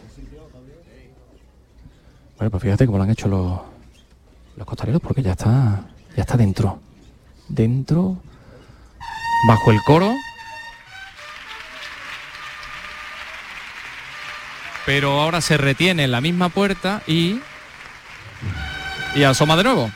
[2.38, 3.60] Bueno, pues fíjate cómo lo han hecho los,
[4.56, 6.80] los costaleros porque ya está, ya está dentro.
[7.48, 8.16] dentro,
[9.46, 10.12] bajo el coro.
[14.86, 17.40] Pero ahora se retiene en la misma puerta y
[19.14, 19.90] y asoma de nuevo.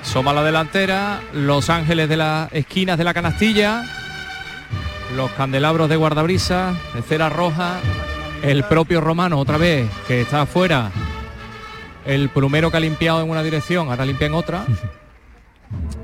[0.00, 3.84] Asoma la delantera, los ángeles de las esquinas de la canastilla,
[5.16, 7.80] los candelabros de guardabrisa, de cera roja,
[8.42, 10.92] el propio romano otra vez que está afuera,
[12.06, 14.64] el primero que ha limpiado en una dirección, ahora limpia en otra.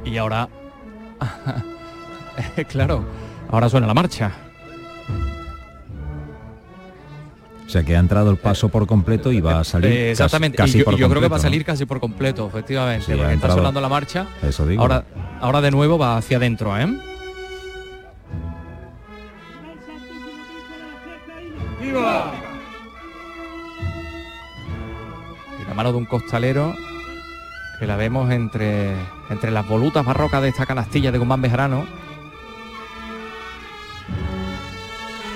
[0.02, 0.48] Y ahora,
[2.68, 3.04] claro,
[3.50, 4.32] ahora suena la marcha.
[7.66, 10.10] O sea que ha entrado el paso por completo y va a salir Eh, casi-
[10.10, 10.56] exactamente.
[10.56, 11.42] casi, y yo, por y yo creo que va a ¿no?
[11.42, 13.06] salir casi por completo, efectivamente.
[13.06, 14.26] Sí, Está entrado- sonando la marcha.
[14.42, 14.82] Eso digo.
[14.82, 15.04] Ahora,
[15.40, 16.88] ahora de nuevo va hacia adentro, ¿eh?
[25.60, 26.74] Y la mano de un costalero
[27.78, 28.94] que la vemos entre,
[29.30, 31.86] entre las volutas barrocas de esta canastilla de Guzmán Bejarano.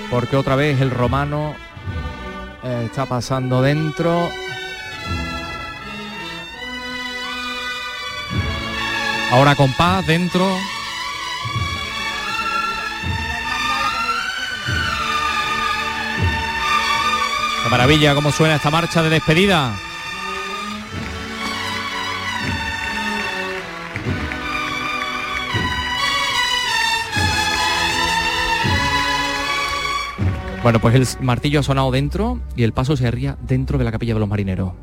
[0.09, 1.55] Porque otra vez el romano
[2.63, 4.29] eh, está pasando dentro.
[9.31, 10.45] Ahora compás dentro.
[17.75, 19.75] Maravilla cómo suena esta marcha de despedida.
[30.65, 33.91] Bueno, pues el martillo ha sonado dentro y el paso se arría dentro de la
[33.91, 34.73] capilla de los marineros.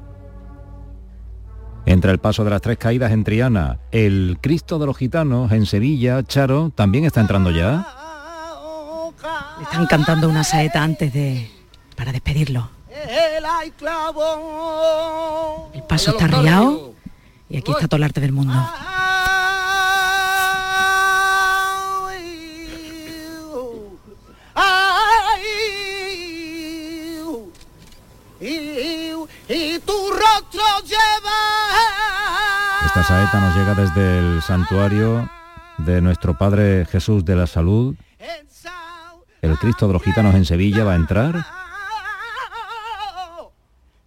[1.87, 5.67] Entre el paso de las tres caídas en Triana, el Cristo de los Gitanos en
[5.67, 7.85] Sevilla, Charo, también está entrando ya.
[9.59, 11.51] Le están cantando una saeta antes de
[11.97, 12.71] para despedirlo.
[15.75, 16.95] El paso está arriado
[17.51, 18.55] y aquí está todo el arte del mundo.
[33.31, 35.29] Nos llega desde el santuario
[35.79, 37.95] de nuestro Padre Jesús de la Salud.
[39.41, 41.47] El Cristo de los Gitanos en Sevilla va a entrar.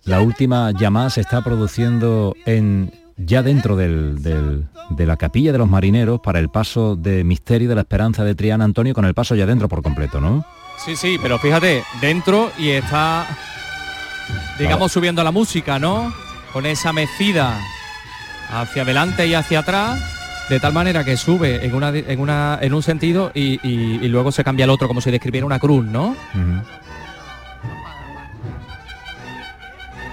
[0.03, 5.57] La última llamada se está produciendo en ya dentro del- del- de la capilla de
[5.59, 9.13] los marineros para el paso de Misterio de la Esperanza de Triana Antonio con el
[9.13, 10.45] paso ya dentro por completo, ¿no?
[10.77, 13.25] Sí, sí, pero fíjate, dentro y está,
[14.59, 16.13] digamos, subiendo la música, ¿no?
[16.53, 17.59] Con esa mecida
[18.51, 19.99] hacia adelante y hacia atrás,
[20.49, 24.07] de tal manera que sube en, una, en, una, en un sentido y, y- y
[24.07, 26.15] luego se cambia al otro, como si describiera una cruz, ¿no?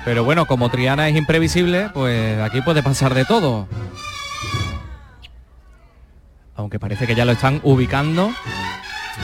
[0.04, 3.68] Pero bueno, como Triana es imprevisible, pues aquí puede pasar de todo.
[6.56, 8.32] Aunque parece que ya lo están ubicando.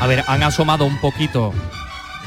[0.00, 1.52] A ver, han asomado un poquito,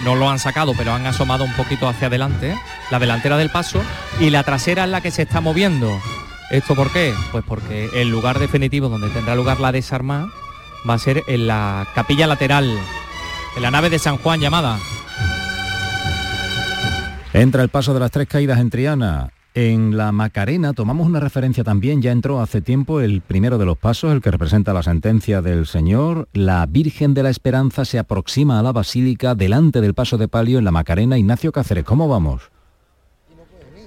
[0.03, 2.57] no lo han sacado, pero han asomado un poquito hacia adelante,
[2.89, 3.81] la delantera del paso,
[4.19, 5.97] y la trasera es la que se está moviendo.
[6.51, 7.13] ¿Esto por qué?
[7.31, 10.33] Pues porque el lugar definitivo donde tendrá lugar la desarma
[10.87, 12.69] va a ser en la capilla lateral,
[13.55, 14.77] en la nave de San Juan llamada.
[17.31, 19.29] Entra el paso de las tres caídas en Triana.
[19.53, 23.77] En la Macarena tomamos una referencia también, ya entró hace tiempo el primero de los
[23.77, 26.27] pasos, el que representa la sentencia del Señor.
[26.33, 30.59] La Virgen de la Esperanza se aproxima a la Basílica delante del paso de palio
[30.59, 31.17] en la Macarena.
[31.17, 32.51] Ignacio Cáceres, ¿cómo vamos?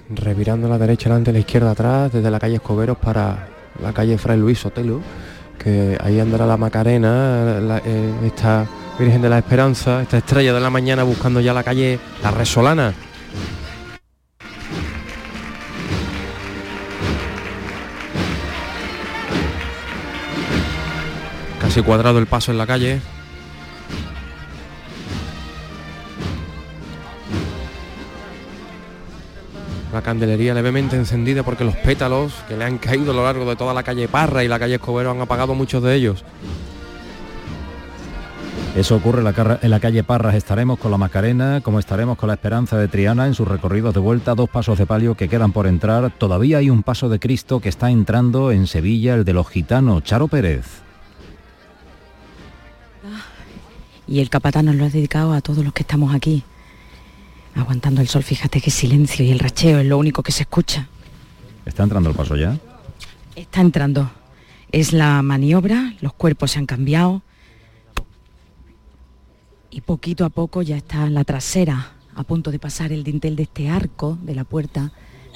[0.09, 3.47] Revirando a la derecha delante, a la izquierda atrás, desde la calle Escoberos para
[3.81, 5.01] la calle Fray Luis Sotelo,
[5.57, 8.65] que ahí andará la Macarena, eh, esta
[8.97, 12.93] Virgen de la Esperanza, esta estrella de la mañana buscando ya la calle La Resolana.
[21.59, 23.01] Casi cuadrado el paso en la calle.
[29.95, 33.55] La candelería levemente encendida porque los pétalos que le han caído a lo largo de
[33.55, 36.25] toda la calle Parra y la calle Escobero han apagado muchos de ellos.
[38.75, 40.35] Eso ocurre en la, carra- en la calle Parras.
[40.35, 44.01] Estaremos con la Macarena, como estaremos con la Esperanza de Triana en sus recorridos de
[44.01, 44.35] vuelta.
[44.35, 46.11] Dos pasos de palio que quedan por entrar.
[46.17, 50.03] Todavía hay un paso de Cristo que está entrando en Sevilla, el de los gitanos.
[50.03, 50.65] Charo Pérez.
[54.09, 56.43] Y el capatán nos lo ha dedicado a todos los que estamos aquí.
[57.55, 60.87] Aguantando el sol, fíjate qué silencio y el racheo es lo único que se escucha.
[61.65, 62.57] ¿Está entrando el paso ya?
[63.35, 64.11] Está entrando.
[64.71, 67.21] Es la maniobra, los cuerpos se han cambiado.
[69.71, 73.43] Y poquito a poco ya está la trasera a punto de pasar el dintel de
[73.43, 74.91] este arco de la puerta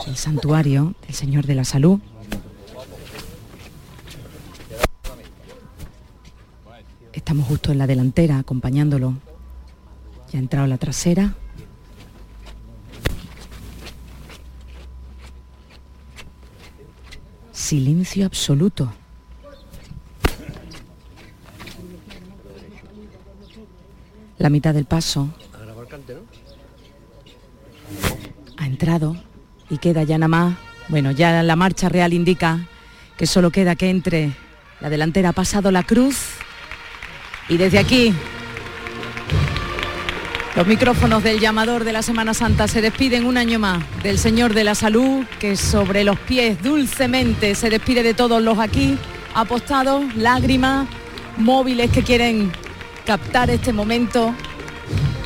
[0.05, 1.99] del santuario del Señor de la Salud.
[7.11, 9.15] Estamos justo en la delantera acompañándolo.
[10.31, 11.35] Ya ha entrado la trasera.
[17.59, 18.89] Silencio absoluto.
[24.37, 25.29] La mitad del paso
[28.55, 29.17] ha entrado
[29.69, 30.57] y queda ya nada más.
[30.87, 32.65] Bueno, ya la marcha real indica
[33.17, 34.33] que solo queda que entre.
[34.79, 36.35] La delantera ha pasado la cruz
[37.49, 38.13] y desde aquí
[40.55, 44.53] los micrófonos del llamador de la Semana Santa se despiden un año más del Señor
[44.53, 48.97] de la Salud, que sobre los pies dulcemente se despide de todos los aquí
[49.33, 50.87] apostados, lágrimas,
[51.37, 52.51] móviles que quieren
[53.05, 54.33] captar este momento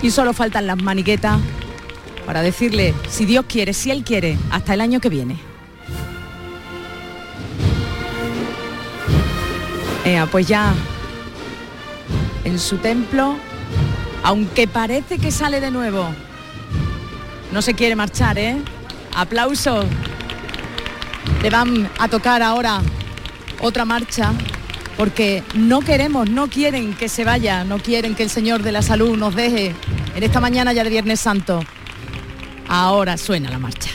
[0.01, 1.39] y solo faltan las maniquetas
[2.25, 5.37] para decirle, si Dios quiere, si Él quiere, hasta el año que viene.
[10.31, 10.73] Pues ya
[12.43, 13.35] en su templo,
[14.23, 16.07] aunque parece que sale de nuevo,
[17.51, 18.57] no se quiere marchar, ¿eh?
[19.15, 19.85] Aplausos.
[21.41, 22.81] Le van a tocar ahora
[23.61, 24.33] otra marcha
[24.97, 28.81] porque no queremos, no quieren que se vaya, no quieren que el Señor de la
[28.81, 29.75] Salud nos deje
[30.15, 31.59] en esta mañana ya de Viernes Santo.
[32.67, 33.89] Ahora suena la marcha.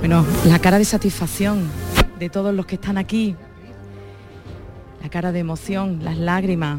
[0.00, 1.70] Bueno, la cara de satisfacción
[2.18, 3.36] de todos los que están aquí,
[5.02, 6.78] la cara de emoción, las lágrimas,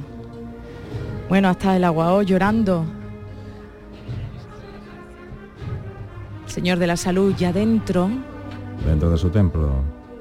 [1.32, 2.84] bueno, hasta el aguao llorando.
[6.46, 8.10] Señor de la Salud ya dentro,
[8.86, 9.76] Dentro de su templo.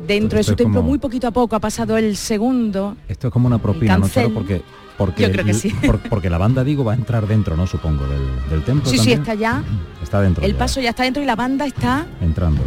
[0.06, 2.96] dentro de su templo como- muy poquito a poco ha pasado el segundo.
[3.08, 4.08] Esto es como una propina, ¿no.
[4.08, 4.32] Charo?
[4.32, 4.62] Porque,
[4.96, 5.70] porque, Yo creo que sí.
[5.84, 7.66] por- porque la banda, digo, va a entrar dentro, ¿no?
[7.66, 9.64] Supongo, del, del templo Sí, sí, está ya.
[10.04, 12.62] Está dentro El ya, paso ya está dentro y la banda está entrando.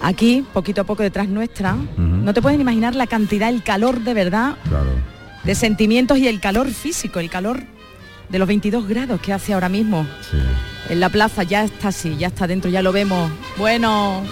[0.00, 1.74] aquí, poquito a poco detrás nuestra.
[1.96, 4.90] No te pueden imaginar la cantidad, el calor de verdad, Claro.
[5.42, 7.64] de sentimientos y el calor físico, el calor
[8.28, 10.06] de los 22 grados que hace ahora mismo.
[10.88, 13.30] En la plaza ya está así, ya está dentro, ya lo vemos.
[13.56, 14.22] Bueno,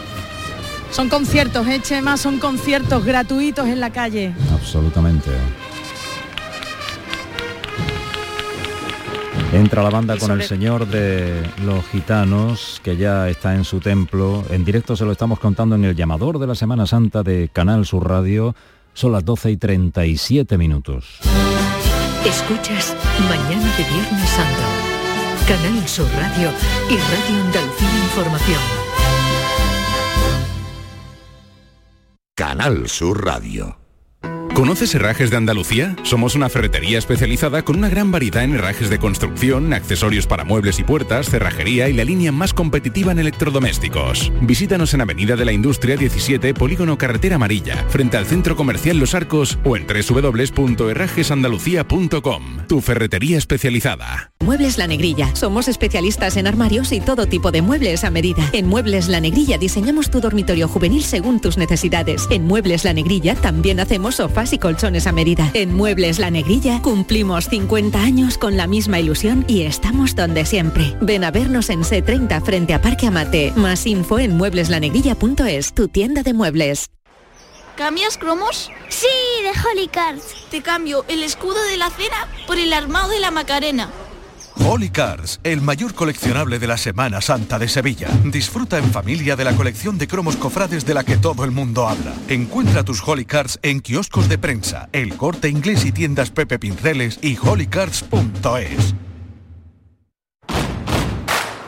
[0.91, 2.17] son conciertos, ¿eh, Chema?
[2.17, 4.35] Son conciertos gratuitos en la calle.
[4.53, 5.31] Absolutamente.
[9.53, 14.45] Entra la banda con el señor de los gitanos, que ya está en su templo.
[14.51, 17.87] En directo se lo estamos contando en el llamador de la Semana Santa de Canal
[17.87, 18.55] Sur Radio.
[18.93, 21.21] Son las 12 y 37 minutos.
[22.27, 22.97] Escuchas
[23.29, 24.62] Mañana de Viernes Santo.
[25.47, 26.51] Canal Sur Radio
[26.91, 28.61] y Radio Andalucía Información.
[32.35, 33.86] Canal Sur Radio.
[34.57, 35.95] ¿Conoces Herrajes de Andalucía?
[36.03, 40.79] Somos una ferretería especializada con una gran variedad en herrajes de construcción, accesorios para muebles
[40.79, 44.33] y puertas, cerrajería y la línea más competitiva en electrodomésticos.
[44.41, 49.15] Visítanos en Avenida de la Industria 17, Polígono Carretera Amarilla, frente al Centro Comercial Los
[49.15, 52.67] Arcos o en www.herrajesandalucía.com.
[52.67, 54.33] Tu ferretería especializada.
[54.41, 55.37] Muebles La Negrilla.
[55.37, 58.49] Somos especialistas en armarios y todo tipo de muebles a medida.
[58.55, 62.27] En Muebles La Negrilla diseñamos tu dormitorio juvenil según tus necesidades.
[62.31, 65.51] En Muebles La Negrilla también hacemos sofás y colchones a medida.
[65.55, 70.97] En Muebles La Negrilla cumplimos 50 años con la misma ilusión y estamos donde siempre.
[71.01, 73.53] Ven a vernos en C30 frente a Parque Amate.
[73.57, 76.91] Más info en muebleslanegrilla.es, tu tienda de muebles.
[77.77, 78.71] ¿Cambias cromos?
[78.89, 79.07] Sí,
[79.43, 80.35] de Holy Cards.
[80.51, 83.91] Te cambio el escudo de la cena por el armado de la Macarena.
[84.59, 88.09] Holy Cars, el mayor coleccionable de la Semana Santa de Sevilla.
[88.25, 91.89] Disfruta en familia de la colección de cromos cofrades de la que todo el mundo
[91.89, 92.15] habla.
[92.29, 97.19] Encuentra tus Holy Cars en kioscos de prensa, El Corte Inglés y tiendas Pepe Pinceles
[97.23, 98.95] y holycars.es.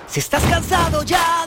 [0.09, 1.38] Si estás cansado ya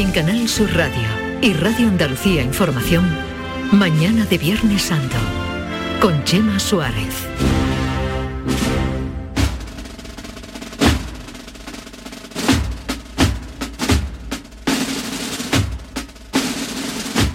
[0.00, 1.02] En Canal Sur Radio,
[1.42, 3.06] y Radio Andalucía Información,
[3.70, 5.16] mañana de Viernes Santo,
[6.00, 7.28] con Chema Suárez.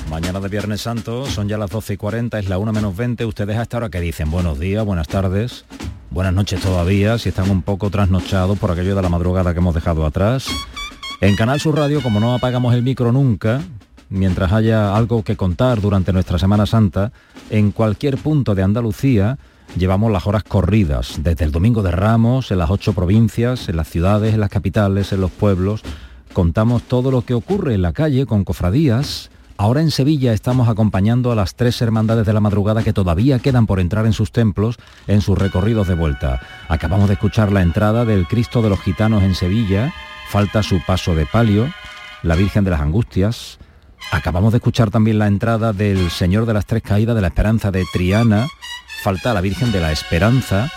[0.09, 3.25] Mañana de Viernes Santo, son ya las 12 y 40, es la 1 menos 20.
[3.25, 5.65] Ustedes a esta hora que dicen buenos días, buenas tardes,
[6.09, 9.75] buenas noches todavía, si están un poco trasnochados por aquello de la madrugada que hemos
[9.75, 10.47] dejado atrás.
[11.21, 13.61] En Canal Sur Radio, como no apagamos el micro nunca,
[14.09, 17.13] mientras haya algo que contar durante nuestra Semana Santa,
[17.49, 19.37] en cualquier punto de Andalucía
[19.77, 23.89] llevamos las horas corridas, desde el Domingo de Ramos, en las ocho provincias, en las
[23.89, 25.83] ciudades, en las capitales, en los pueblos.
[26.33, 29.31] Contamos todo lo que ocurre en la calle con cofradías.
[29.57, 33.67] Ahora en Sevilla estamos acompañando a las tres hermandades de la madrugada que todavía quedan
[33.67, 34.75] por entrar en sus templos
[35.07, 36.41] en sus recorridos de vuelta.
[36.67, 39.93] Acabamos de escuchar la entrada del Cristo de los Gitanos en Sevilla,
[40.29, 41.71] falta su paso de palio,
[42.23, 43.59] la Virgen de las Angustias,
[44.11, 47.71] Acabamos de escuchar también la entrada del Señor de las Tres Caídas de la Esperanza
[47.71, 48.47] de Triana,
[49.03, 50.71] falta la Virgen de la Esperanza.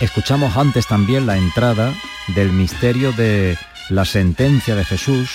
[0.00, 1.92] Escuchamos antes también la entrada
[2.28, 3.58] del misterio de
[3.90, 5.30] la sentencia de Jesús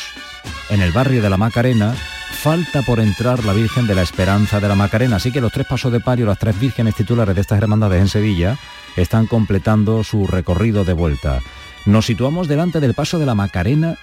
[0.70, 1.94] en el barrio de la Macarena.
[1.94, 5.18] Falta por entrar la Virgen de la Esperanza de la Macarena.
[5.18, 8.08] Así que los tres pasos de pario, las tres vírgenes titulares de estas hermandades en
[8.08, 8.58] Sevilla,
[8.96, 11.40] están completando su recorrido de vuelta.
[11.86, 13.98] Nos situamos delante del paso de la Macarena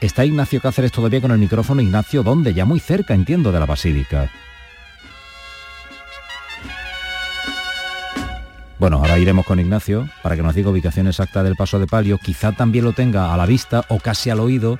[0.00, 1.80] Está Ignacio Cáceres todavía con el micrófono.
[1.80, 2.52] Ignacio, ¿dónde?
[2.52, 4.30] Ya muy cerca, entiendo, de la Basílica.
[8.78, 12.18] Bueno, ahora iremos con Ignacio para que nos diga ubicación exacta del paso de palio.
[12.18, 14.78] Quizá también lo tenga a la vista o casi al oído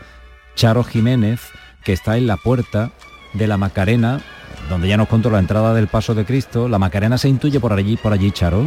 [0.57, 1.41] Charo Jiménez,
[1.85, 2.91] que está en la puerta
[3.33, 4.21] de la Macarena,
[4.69, 6.69] donde ya nos contó la entrada del paso de Cristo.
[6.69, 8.67] ¿La Macarena se intuye por allí, por allí, Charo?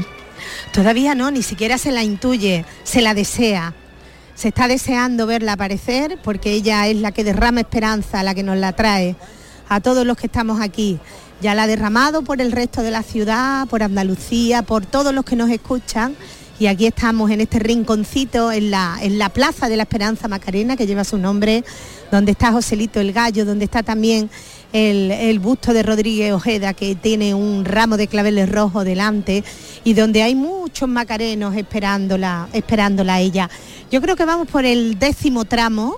[0.74, 3.74] Todavía no, ni siquiera se la intuye, se la desea
[4.38, 8.56] se está deseando verla aparecer porque ella es la que derrama esperanza, la que nos
[8.56, 9.16] la trae
[9.68, 11.00] a todos los que estamos aquí.
[11.42, 15.26] Ya la ha derramado por el resto de la ciudad, por Andalucía, por todos los
[15.26, 16.16] que nos escuchan.
[16.60, 20.78] Y aquí estamos en este rinconcito, en la, en la Plaza de la Esperanza Macarena,
[20.78, 21.64] que lleva su nombre,
[22.12, 24.30] donde está Joselito el Gallo, donde está también
[24.74, 29.44] el, busto de Rodríguez Ojeda, que tiene un ramo de claveles rojos delante,
[29.84, 33.50] y donde hay muchos macarenos esperándola, esperándola a ella.
[33.92, 35.98] Yo creo que vamos por el décimo tramo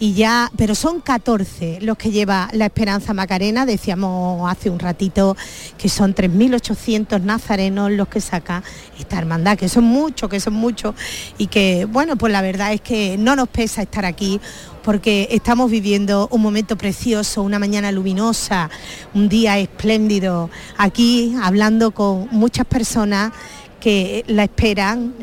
[0.00, 5.36] y ya, pero son 14 los que lleva la Esperanza Macarena, decíamos hace un ratito
[5.78, 8.62] que son 3.800 nazarenos los que saca
[8.98, 10.94] esta hermandad, que son muchos, que son muchos
[11.38, 14.40] y que, bueno, pues la verdad es que no nos pesa estar aquí
[14.84, 18.70] porque estamos viviendo un momento precioso, una mañana luminosa,
[19.14, 23.32] un día espléndido, aquí hablando con muchas personas
[23.80, 25.14] que la esperan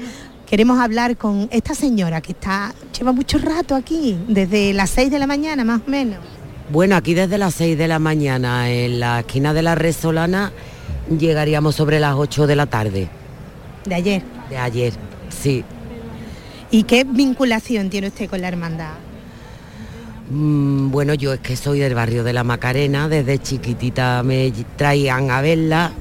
[0.51, 5.17] Queremos hablar con esta señora que está, lleva mucho rato aquí, desde las 6 de
[5.17, 6.19] la mañana más o menos.
[6.69, 10.51] Bueno, aquí desde las 6 de la mañana, en la esquina de la Resolana,
[11.09, 13.07] llegaríamos sobre las 8 de la tarde.
[13.85, 14.23] ¿De ayer?
[14.49, 14.91] De ayer,
[15.29, 15.63] sí.
[16.69, 18.95] ¿Y qué vinculación tiene usted con la hermandad?
[20.33, 25.29] Mm, bueno, yo es que soy del barrio de la Macarena, desde chiquitita me traían
[25.29, 25.91] a verla,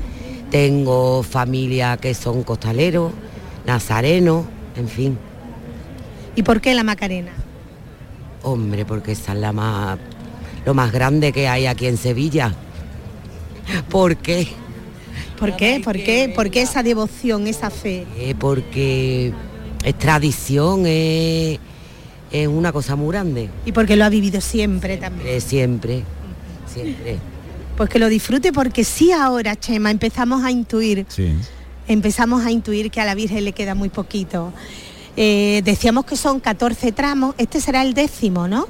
[0.53, 3.11] tengo familia que son costaleros,
[3.67, 4.45] Nazareno,
[4.77, 5.19] en fin.
[6.37, 7.33] ¿Y por qué la Macarena?
[8.45, 9.99] Hombre, porque esa es la más,
[10.65, 12.55] lo más grande que hay aquí en Sevilla.
[13.91, 14.47] ¿Por qué?
[15.41, 15.81] ¿Por qué?
[15.83, 16.33] ¿Por qué?
[16.33, 18.07] ¿Por qué esa devoción, esa fe?
[18.17, 19.33] Eh, porque
[19.83, 21.59] es tradición, es,
[22.33, 23.51] una cosa muy grande.
[23.67, 25.41] Y porque lo ha vivido siempre, también.
[25.41, 26.05] Siempre,
[26.73, 27.19] siempre.
[27.77, 31.07] Pues que lo disfrute porque sí ahora, Chema, empezamos a intuir.
[31.09, 31.35] Sí
[31.93, 34.53] empezamos a intuir que a la Virgen le queda muy poquito.
[35.17, 38.69] Eh, decíamos que son 14 tramos, este será el décimo, ¿no?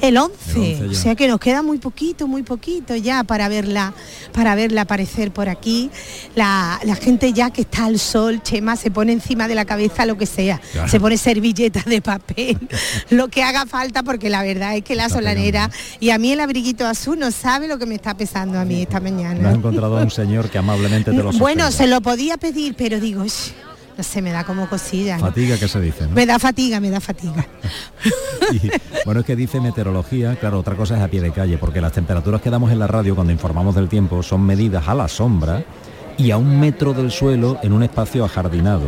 [0.00, 0.36] El 11.
[0.56, 3.94] El 11, o sea que nos queda muy poquito, muy poquito ya para verla,
[4.32, 5.90] para verla aparecer por aquí.
[6.34, 10.16] La, gente ya que está al sol, Chema, se pone encima de la cabeza lo
[10.16, 12.58] que sea, se pone servilletas de papel,
[13.10, 15.70] lo que haga falta, porque la verdad es que la solanera
[16.00, 18.82] y a mí el abriguito azul no sabe lo que me está pesando a mí
[18.82, 19.40] esta mañana.
[19.40, 23.00] Me ha encontrado un señor que amablemente te lo Bueno, se lo podía pedir, pero
[23.00, 23.24] digo,
[23.96, 25.18] no sé, me da como cosilla.
[25.18, 26.10] Fatiga que se dice, ¿no?
[26.10, 27.46] Me da fatiga, me da fatiga.
[29.04, 31.92] bueno, es que dice meteorología, claro, otra cosa es a pie de calle, porque las
[31.92, 35.64] temperaturas que damos en la radio cuando informamos del tiempo son medidas a la sombra
[36.18, 38.86] y a un metro del suelo en un espacio ajardinado.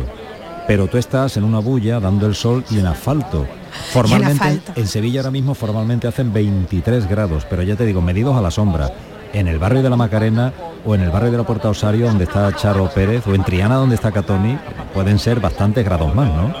[0.67, 3.47] Pero tú estás en una bulla dando el sol y en asfalto.
[3.91, 8.41] Formalmente, en Sevilla ahora mismo formalmente hacen 23 grados, pero ya te digo, medidos a
[8.41, 8.91] la sombra
[9.33, 10.53] en el barrio de la Macarena
[10.85, 13.75] o en el barrio de la Puerta Osario donde está Charo Pérez o en Triana
[13.75, 14.57] donde está Catoni,
[14.93, 16.53] pueden ser bastantes grados más, ¿no?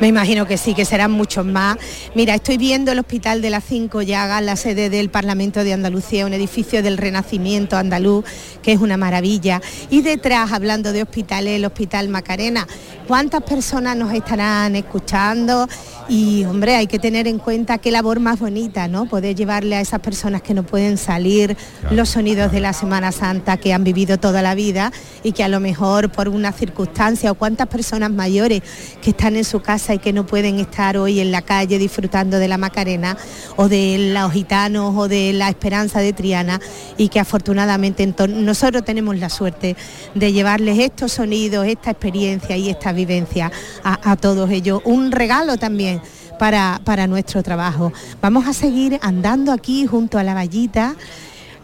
[0.00, 1.76] Me imagino que sí, que serán muchos más.
[2.14, 6.24] Mira, estoy viendo el Hospital de las Cinco Llagas, la sede del Parlamento de Andalucía,
[6.24, 8.24] un edificio del Renacimiento andaluz,
[8.62, 9.60] que es una maravilla.
[9.90, 12.68] Y detrás, hablando de hospitales, el Hospital Macarena.
[13.08, 15.66] ¿Cuántas personas nos estarán escuchando?
[16.08, 19.06] Y, hombre, hay que tener en cuenta qué labor más bonita, ¿no?
[19.06, 21.54] Poder llevarle a esas personas que no pueden salir
[21.90, 24.90] los sonidos de la Semana Santa, que han vivido toda la vida
[25.22, 28.62] y que a lo mejor por una circunstancia o cuántas personas mayores
[29.02, 32.38] que están en su casa y que no pueden estar hoy en la calle disfrutando
[32.38, 33.18] de la Macarena
[33.56, 36.58] o de los gitanos o de la esperanza de Triana
[36.96, 39.76] y que afortunadamente nosotros tenemos la suerte
[40.14, 43.52] de llevarles estos sonidos, esta experiencia y esta vivencia
[43.84, 44.80] a, todos ellos.
[44.84, 45.97] Un regalo también
[46.38, 47.92] para, para, nuestro trabajo.
[48.22, 50.94] Vamos a seguir andando aquí junto a la vallita.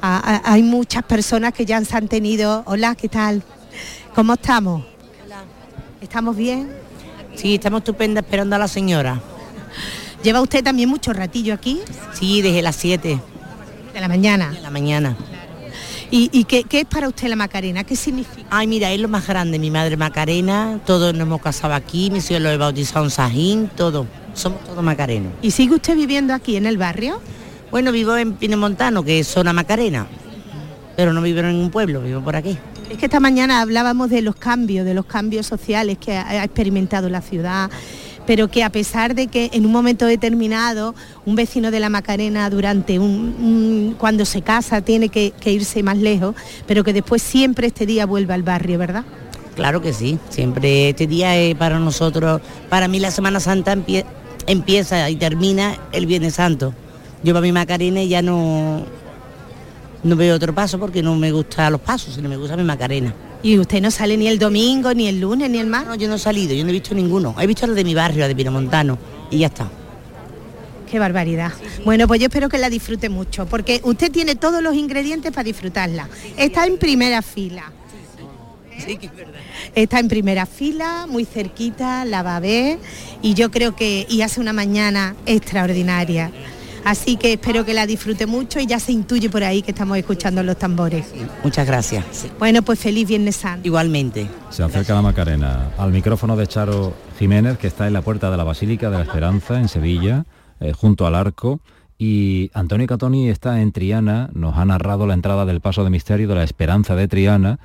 [0.01, 2.63] hay muchas personas que ya se han tenido.
[2.67, 3.43] Hola, ¿qué tal?
[4.15, 4.85] ¿Cómo estamos?
[6.01, 6.69] ¿Estamos bien?
[7.35, 9.21] Sí, estamos estupendas esperando a la señora.
[10.23, 11.81] ¿Lleva usted también mucho ratillo aquí?
[12.13, 13.21] Sí, desde las 7.
[13.93, 14.51] ¿De la mañana?
[14.51, 15.17] De la mañana.
[16.11, 17.83] ¿Y, qué, es para usted la Macarena?
[17.83, 18.47] ¿Qué significa?
[18.49, 19.59] Ay, mira, es lo más grande.
[19.59, 24.07] Mi madre Macarena, todos nos hemos casado aquí, mi suelo he bautizado en Sajín, todo.
[24.35, 25.33] Somos todos macarenos.
[25.43, 27.21] ¿Y sigue usted viviendo aquí en el barrio?
[27.71, 30.07] Bueno, vivo en Pinemontano, que es zona Macarena,
[30.97, 32.59] pero no vivo en un pueblo, vivo por aquí.
[32.91, 37.09] Es que esta mañana hablábamos de los cambios, de los cambios sociales que ha experimentado
[37.09, 37.71] la ciudad,
[38.27, 40.95] pero que a pesar de que en un momento determinado
[41.27, 46.35] un vecino de la Macarena durante un, cuando se casa tiene que, irse más lejos,
[46.67, 49.05] pero que después siempre este día vuelve al barrio, ¿verdad?
[49.57, 54.09] Claro que sí, siempre este día es para nosotros, para mí la Semana Santa empieza
[54.47, 56.75] y termina el Viernes Santo.
[57.23, 58.85] Yo para mi Macarena ya no,
[60.03, 63.15] no veo otro paso porque no me gustan los pasos, sino me gusta mi Macarena.
[63.43, 65.89] ¿Y usted no sale ni el domingo, ni el lunes, ni el martes?
[65.89, 67.35] No, yo no he salido, yo no he visto ninguno.
[67.39, 68.99] He visto el de mi barrio, de Pinomontano,
[69.31, 69.69] y ya está.
[70.91, 71.53] Qué barbaridad.
[71.85, 75.45] Bueno, pues yo espero que la disfrute mucho, porque usted tiene todos los ingredientes para
[75.45, 76.09] disfrutarla.
[76.37, 77.71] Está en primera fila.
[78.79, 79.41] Sí, que es verdad.
[79.75, 82.79] Está en primera fila, muy cerquita, la va a ver
[83.23, 86.31] y yo creo que y hace una mañana extraordinaria.
[86.85, 89.97] Así que espero que la disfrute mucho y ya se intuye por ahí que estamos
[89.97, 91.07] escuchando los tambores.
[91.43, 92.05] muchas gracias.
[92.39, 93.67] Bueno, pues feliz Viernes Santo.
[93.67, 94.29] Igualmente.
[94.51, 98.37] Se acerca la Macarena al micrófono de Charo Jiménez, que está en la puerta de
[98.37, 100.27] la Basílica de la Esperanza, en Sevilla,
[100.61, 101.61] eh, junto al arco.
[101.97, 106.29] Y Antonio Catoni está en Triana, nos ha narrado la entrada del paso de misterio
[106.29, 107.61] de la Esperanza de Triana.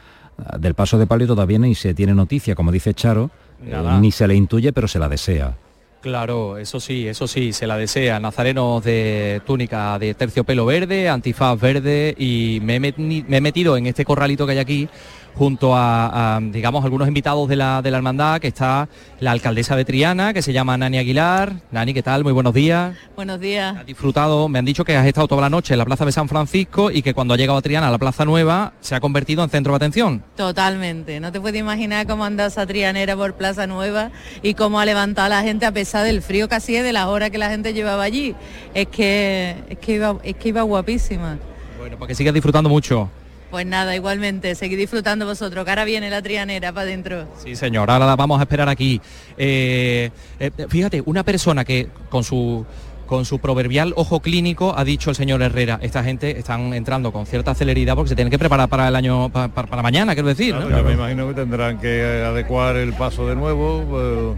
[0.57, 3.29] Del paso de palio todavía ni se tiene noticia, como dice Charo,
[3.65, 5.55] eh, ni se le intuye, pero se la desea.
[6.01, 8.21] Claro, eso sí, eso sí, se la desea.
[8.21, 14.45] Nazarenos de túnica de terciopelo verde, antifaz verde y me he, metido en este corralito
[14.45, 14.89] que hay aquí
[15.39, 18.89] junto a, digamos, algunos invitados de la, de la hermandad, que está
[19.21, 21.53] la alcaldesa de Triana, que se llama Nani Aguilar.
[21.71, 22.25] Nani, ¿qué tal?
[22.25, 22.93] Muy buenos días.
[23.15, 23.77] Buenos días.
[23.77, 26.11] Has disfrutado, me han dicho que has estado toda la noche en la Plaza de
[26.11, 28.99] San Francisco y que cuando ha llegado a Triana, a la Plaza Nueva, se ha
[28.99, 30.21] convertido en centro de atención.
[30.35, 31.21] Totalmente.
[31.21, 34.11] No te puedes imaginar cómo anda esa trianera por Plaza Nueva
[34.43, 37.29] y cómo ha levantado a la gente a pesar del frío casi de las horas
[37.29, 38.35] que la gente llevaba allí.
[38.73, 41.37] Es que, es que, iba, es que iba guapísima.
[41.77, 43.09] Bueno, porque sigues disfrutando mucho.
[43.49, 47.27] Pues nada, igualmente, seguid disfrutando vosotros, que ahora viene la trianera para adentro.
[47.43, 49.01] Sí, señor, ahora la vamos a esperar aquí.
[49.37, 52.65] Eh, eh, fíjate, una persona que con su
[53.09, 57.25] con su proverbial ojo clínico ha dicho el señor Herrera, esta gente están entrando con
[57.25, 60.53] cierta celeridad porque se tienen que preparar para el año, para, mañana, quiero decir.
[60.53, 64.35] Yo me imagino que tendrán que adecuar el paso de nuevo, eh,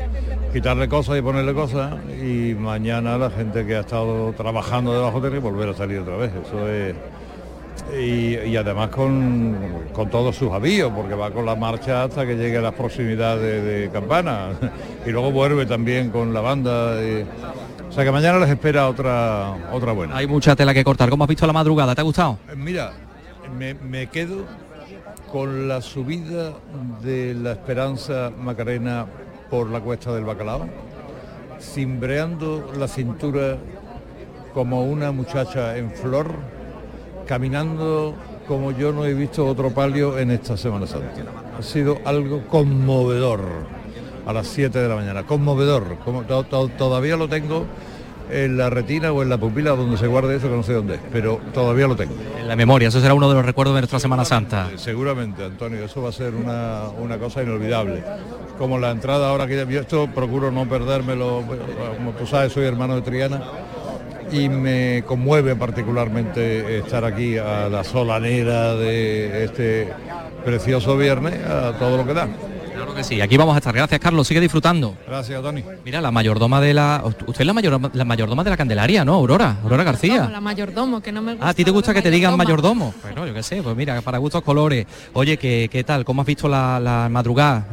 [0.53, 5.35] quitarle cosas y ponerle cosas y mañana la gente que ha estado trabajando debajo tiene
[5.35, 6.31] que volver a salir otra vez.
[6.47, 6.95] Eso es
[7.97, 9.55] y, además con,
[10.09, 13.89] todos sus avíos, porque va con la marcha hasta que llegue a las proximidades de,
[13.91, 14.49] Campana
[15.05, 16.95] y luego vuelve también con la banda.
[17.87, 20.15] o sea que mañana les espera otra, otra buena.
[20.15, 21.09] Hay mucha tela que cortar.
[21.09, 21.93] ¿Cómo has visto la madrugada?
[21.93, 22.39] ¿Te ha gustado?
[22.49, 22.93] Eh, mira,
[23.57, 24.45] me, me quedo
[25.31, 26.53] con la subida
[27.01, 29.05] de la Esperanza Macarena
[29.49, 30.67] por la cuesta del Bacalao,
[31.59, 33.57] cimbreando la cintura
[34.53, 36.33] como una muchacha en flor
[37.31, 38.13] caminando
[38.45, 41.31] como yo no he visto otro palio en esta Semana Santa.
[41.57, 43.39] Ha sido algo conmovedor
[44.25, 45.97] a las 7 de la mañana, conmovedor.
[46.03, 47.67] Como, todavía lo tengo
[48.29, 50.95] en la retina o en la pupila donde se guarde eso que no sé dónde
[50.95, 52.15] es, pero todavía lo tengo.
[52.37, 54.69] En la memoria, eso será uno de los recuerdos de nuestra Semana Santa.
[54.75, 58.03] Seguramente, Antonio, eso va a ser una, una cosa inolvidable.
[58.57, 61.45] Como la entrada ahora que ya he visto, procuro no perdérmelo,
[61.95, 63.41] como tú sabes, soy hermano de Triana
[64.31, 69.91] y me conmueve particularmente estar aquí a la solanera de este
[70.45, 72.27] precioso viernes, a todo lo que da.
[72.73, 73.75] Claro que sí, aquí vamos a estar.
[73.75, 74.27] Gracias, Carlos.
[74.27, 74.97] Sigue disfrutando.
[75.05, 75.63] Gracias, Tony.
[75.85, 77.03] Mira, la mayordoma de la...
[77.05, 79.13] Usted es la, mayor, la mayordoma de la Candelaria, ¿no?
[79.15, 80.27] Aurora, Aurora García.
[80.31, 81.45] la mayordomo, que no me gusta.
[81.45, 82.85] Ah, ¿a ti te gusta que te digan mayordomo?
[82.85, 83.13] mayordomo?
[83.13, 84.87] Bueno, yo qué sé, pues mira, para gustos colores.
[85.13, 86.05] Oye, ¿qué, qué tal?
[86.05, 87.67] ¿Cómo has visto la, la madrugada?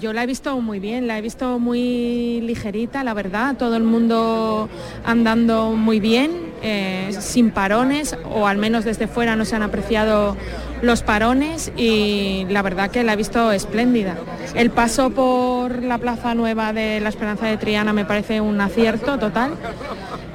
[0.00, 3.82] Yo la he visto muy bien, la he visto muy ligerita, la verdad, todo el
[3.82, 4.68] mundo
[5.04, 6.30] andando muy bien,
[6.62, 10.36] eh, sin parones, o al menos desde fuera no se han apreciado
[10.82, 14.14] los parones y la verdad que la he visto espléndida.
[14.54, 19.18] El paso por la Plaza Nueva de la Esperanza de Triana me parece un acierto
[19.18, 19.50] total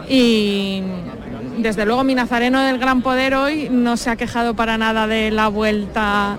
[0.09, 0.83] y
[1.59, 5.31] desde luego mi nazareno del Gran Poder hoy no se ha quejado para nada de
[5.31, 6.37] la vuelta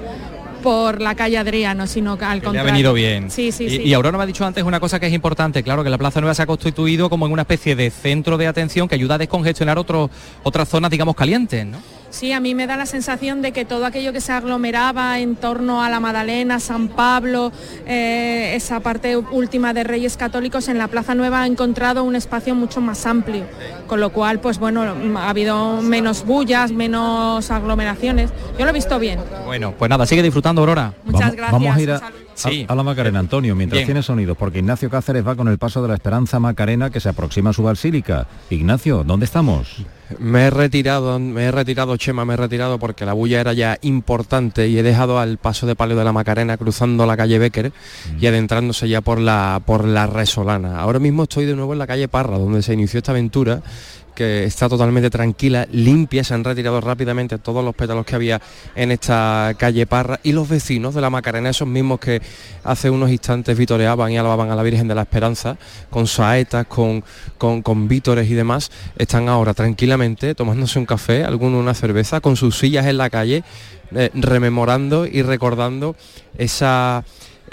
[0.64, 2.72] por la calle Adriano, sino que al Le ha contrario.
[2.72, 3.30] venido bien.
[3.30, 3.82] Sí, sí, y, sí.
[3.82, 6.22] y Aurora me ha dicho antes una cosa que es importante, claro, que la Plaza
[6.22, 9.18] Nueva se ha constituido como en una especie de centro de atención que ayuda a
[9.18, 10.08] descongestionar otros
[10.42, 11.78] otras zonas, digamos, calientes, ¿no?
[12.14, 15.34] Sí, a mí me da la sensación de que todo aquello que se aglomeraba en
[15.34, 17.50] torno a la Madalena, San Pablo,
[17.88, 22.54] eh, esa parte última de Reyes Católicos, en la Plaza Nueva ha encontrado un espacio
[22.54, 23.46] mucho más amplio,
[23.88, 24.82] con lo cual, pues bueno,
[25.18, 28.30] ha habido menos bullas, menos aglomeraciones.
[28.56, 29.18] Yo lo he visto bien.
[29.44, 30.94] Bueno, pues nada, sigue disfrutando, Aurora.
[31.04, 31.98] Muchas vamos, gracias, Vamos a ir a,
[32.36, 32.66] saludo.
[32.68, 33.86] a- a la Macarena, Antonio, mientras Bien.
[33.86, 37.08] tiene sonidos, porque Ignacio Cáceres va con el paso de la Esperanza Macarena que se
[37.08, 38.28] aproxima a su basílica.
[38.50, 39.84] Ignacio, ¿dónde estamos?
[40.18, 43.78] Me he retirado, me he retirado, Chema, me he retirado porque la bulla era ya
[43.82, 47.72] importante y he dejado al paso de Palio de la Macarena cruzando la calle Becker
[48.20, 50.80] y adentrándose ya por la, por la Resolana.
[50.80, 53.62] Ahora mismo estoy de nuevo en la calle Parra, donde se inició esta aventura
[54.14, 58.40] que está totalmente tranquila, limpia, se han retirado rápidamente todos los pétalos que había
[58.74, 62.22] en esta calle Parra y los vecinos de la Macarena, esos mismos que
[62.62, 65.56] hace unos instantes vitoreaban y alababan a la Virgen de la Esperanza,
[65.90, 67.04] con saetas, con,
[67.38, 72.36] con, con vítores y demás, están ahora tranquilamente tomándose un café, alguno una cerveza, con
[72.36, 73.44] sus sillas en la calle,
[73.94, 75.94] eh, rememorando y recordando
[76.36, 77.04] esa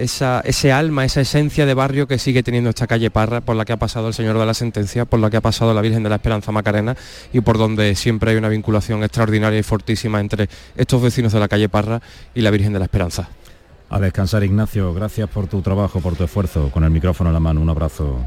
[0.02, 3.66] esa, ese alma, esa esencia de barrio que sigue teniendo esta calle Parra, por la
[3.66, 6.04] que ha pasado el Señor de la Sentencia, por la que ha pasado la Virgen
[6.04, 6.96] de la Esperanza Macarena
[7.32, 11.48] y por donde siempre hay una vinculación extraordinaria y fortísima entre estos vecinos de la
[11.48, 12.02] calle Parra
[12.34, 13.30] y la Virgen de la Esperanza.
[13.90, 14.94] A descansar, Ignacio.
[14.94, 16.70] Gracias por tu trabajo, por tu esfuerzo.
[16.72, 18.20] Con el micrófono en la mano, un abrazo.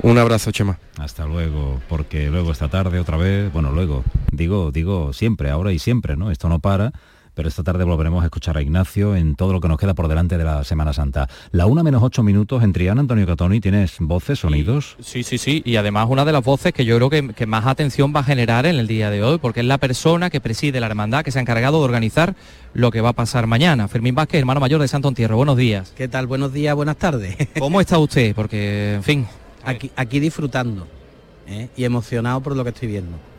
[0.00, 0.78] Un abrazo, Chema.
[0.98, 5.78] Hasta luego, porque luego esta tarde otra vez, bueno, luego, digo, digo siempre, ahora y
[5.78, 6.30] siempre, ¿no?
[6.30, 6.92] Esto no para,
[7.34, 10.08] pero esta tarde volveremos a escuchar a Ignacio en todo lo que nos queda por
[10.08, 11.28] delante de la Semana Santa.
[11.50, 14.96] La una menos ocho minutos en Triana, Antonio Catoni, ¿tienes voces, sonidos?
[15.00, 15.62] Sí, sí, sí.
[15.64, 18.24] Y además una de las voces que yo creo que, que más atención va a
[18.24, 21.30] generar en el día de hoy, porque es la persona que preside la hermandad, que
[21.30, 22.34] se ha encargado de organizar
[22.74, 23.88] lo que va a pasar mañana.
[23.88, 25.36] Fermín Vázquez, hermano mayor de Santo Entierro.
[25.36, 25.92] Buenos días.
[25.96, 26.26] ¿Qué tal?
[26.26, 27.36] Buenos días, buenas tardes.
[27.58, 28.34] ¿Cómo está usted?
[28.34, 29.26] Porque, en fin.
[29.64, 30.86] Aquí, aquí disfrutando
[31.46, 31.68] ¿eh?
[31.76, 33.31] y emocionado por lo que estoy viendo.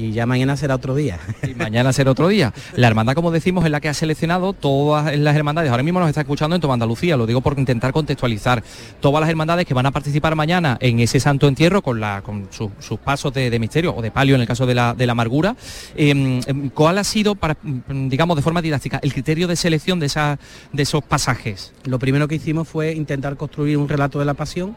[0.00, 1.18] Y ya mañana será otro día.
[1.46, 2.54] Y mañana será otro día.
[2.74, 5.70] La hermandad, como decimos, es la que ha seleccionado todas las hermandades.
[5.70, 8.62] Ahora mismo nos está escuchando en Toda Andalucía, lo digo por intentar contextualizar.
[9.00, 12.48] Todas las hermandades que van a participar mañana en ese santo entierro con, la, con
[12.50, 15.04] su- sus pasos de, de misterio o de palio en el caso de la, de
[15.06, 15.54] la amargura.
[15.96, 16.40] Eh,
[16.72, 20.38] ¿Cuál ha sido, para, mm, digamos, de forma didáctica, el criterio de selección de, esa,
[20.72, 21.72] de esos pasajes?
[21.84, 24.76] Lo primero que hicimos fue intentar construir un relato de la pasión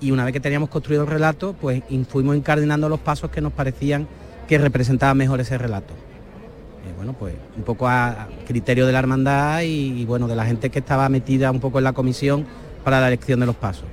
[0.00, 3.52] y una vez que teníamos construido el relato, pues fuimos incardinando los pasos que nos
[3.52, 4.06] parecían
[4.48, 5.94] que representaban mejor ese relato.
[5.94, 10.70] Eh, bueno, pues un poco a criterio de la hermandad y, bueno, de la gente
[10.70, 12.46] que estaba metida un poco en la comisión
[12.82, 13.84] para la elección de los pasos.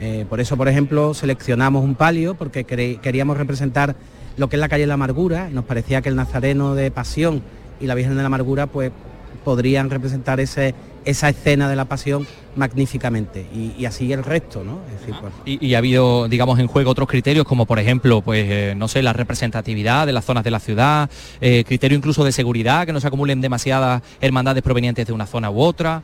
[0.00, 3.94] Eh, por eso, por ejemplo, seleccionamos un palio porque queríamos representar
[4.36, 6.90] lo que es la calle de la amargura y nos parecía que el Nazareno de
[6.90, 7.42] Pasión
[7.80, 8.90] y la Virgen de la Amargura pues
[9.44, 10.74] podrían representar ese,
[11.04, 14.80] esa escena de la pasión magníficamente y, y así el resto, ¿no?
[14.92, 18.20] Es decir, pues, Y, y ha habido, digamos, en juego otros criterios como, por ejemplo,
[18.20, 22.24] pues, eh, no sé, la representatividad de las zonas de la ciudad, eh, criterio incluso
[22.24, 26.02] de seguridad, que no se acumulen demasiadas hermandades provenientes de una zona u otra.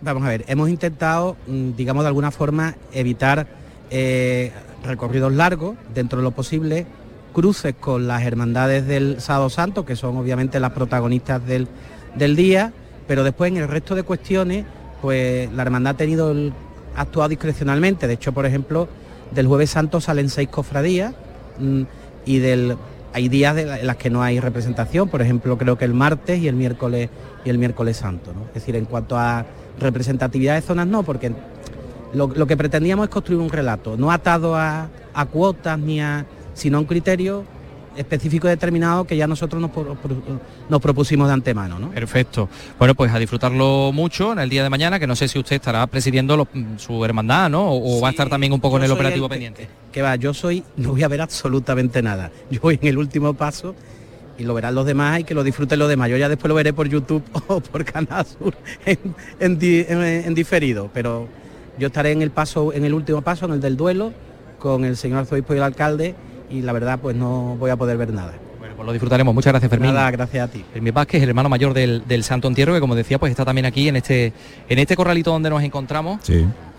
[0.00, 3.46] Vamos a ver, hemos intentado, mm, digamos de alguna forma, evitar
[3.90, 4.52] eh,
[4.84, 6.86] recorridos largos dentro de lo posible,
[7.32, 11.68] cruces con las hermandades del Sábado Santo, que son obviamente las protagonistas del,
[12.14, 12.72] del día,
[13.06, 14.64] pero después en el resto de cuestiones,
[15.00, 16.34] pues la hermandad ha tenido
[16.96, 18.06] ha actuado discrecionalmente.
[18.06, 18.88] De hecho, por ejemplo,
[19.30, 21.14] del Jueves Santo salen seis cofradías
[21.58, 21.82] mm,
[22.24, 22.76] y del
[23.12, 26.40] hay días de en las que no hay representación, por ejemplo, creo que el martes
[26.40, 27.08] y el miércoles
[27.44, 28.42] y el miércoles santo, ¿no?
[28.48, 29.46] Es decir, en cuanto a
[29.80, 31.32] representatividad de zonas no, porque
[32.12, 36.26] lo, lo que pretendíamos es construir un relato, no atado a, a cuotas ni a,
[36.54, 37.44] sino a un criterio
[37.98, 39.70] específico y determinado que ya nosotros nos,
[40.68, 41.90] nos propusimos de antemano, ¿no?
[41.90, 42.48] Perfecto.
[42.78, 45.56] Bueno, pues a disfrutarlo mucho en el día de mañana, que no sé si usted
[45.56, 47.70] estará presidiendo lo- su hermandad, ¿no?
[47.70, 49.68] O, va a estar también un poco en el operativo que- pendiente.
[49.92, 52.30] Que va, yo soy, no voy a ver absolutamente nada.
[52.50, 53.74] Yo voy en el último paso
[54.38, 56.08] y lo verán los demás y que lo disfruten los demás.
[56.10, 58.54] Yo ya después lo veré por YouTube o por Canal Sur
[58.86, 58.98] en,
[59.40, 61.26] en di- en- en diferido, pero
[61.78, 64.12] yo estaré en el paso, en el último paso, en el del duelo,
[64.58, 66.14] con el señor arzobispo y el alcalde
[66.50, 68.34] y la verdad pues no voy a poder ver nada.
[68.58, 69.34] Bueno, pues lo disfrutaremos.
[69.34, 69.92] Muchas gracias, Fermín.
[69.94, 70.64] Nada, gracias a ti.
[70.72, 73.66] Fermín Vázquez, el hermano mayor del, del Santo Entierro, que como decía, pues está también
[73.66, 74.32] aquí en este,
[74.68, 76.20] en este corralito donde nos encontramos.
[76.22, 76.34] Sí.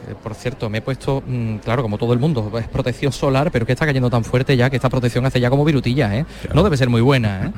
[0.08, 3.52] Eh, por cierto, me he puesto, mm, claro, como todo el mundo, es protección solar,
[3.52, 6.26] pero que está cayendo tan fuerte ya que esta protección hace ya como virutilla, ¿eh?
[6.54, 7.52] No debe ser muy buena, ¿eh?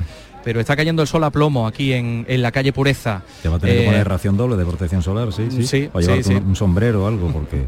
[0.44, 3.22] Pero está cayendo el sol a plomo aquí en, en la calle Pureza.
[3.42, 5.64] Te va a tener Eh, que poner ración doble de protección solar, sí, sí.
[5.66, 6.34] Sí, o sí, sí.
[6.34, 7.66] Un, un sombrero o algo, porque...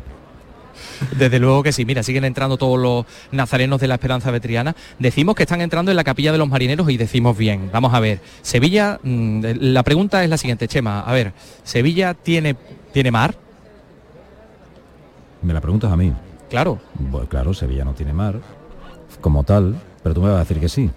[1.17, 4.75] Desde luego que sí, mira, siguen entrando todos los nazarenos de la Esperanza Vetriana.
[4.99, 7.71] Decimos que están entrando en la capilla de los marineros y decimos bien.
[7.73, 11.01] Vamos a ver, Sevilla, mm, la pregunta es la siguiente, Chema.
[11.01, 11.33] A ver,
[11.63, 12.57] ¿Sevilla tiene,
[12.93, 13.35] tiene mar?
[15.43, 16.13] Me la preguntas a mí.
[16.49, 16.79] Claro.
[17.11, 18.41] Pues claro, Sevilla no tiene mar
[19.21, 20.91] como tal, pero tú me vas a decir que sí.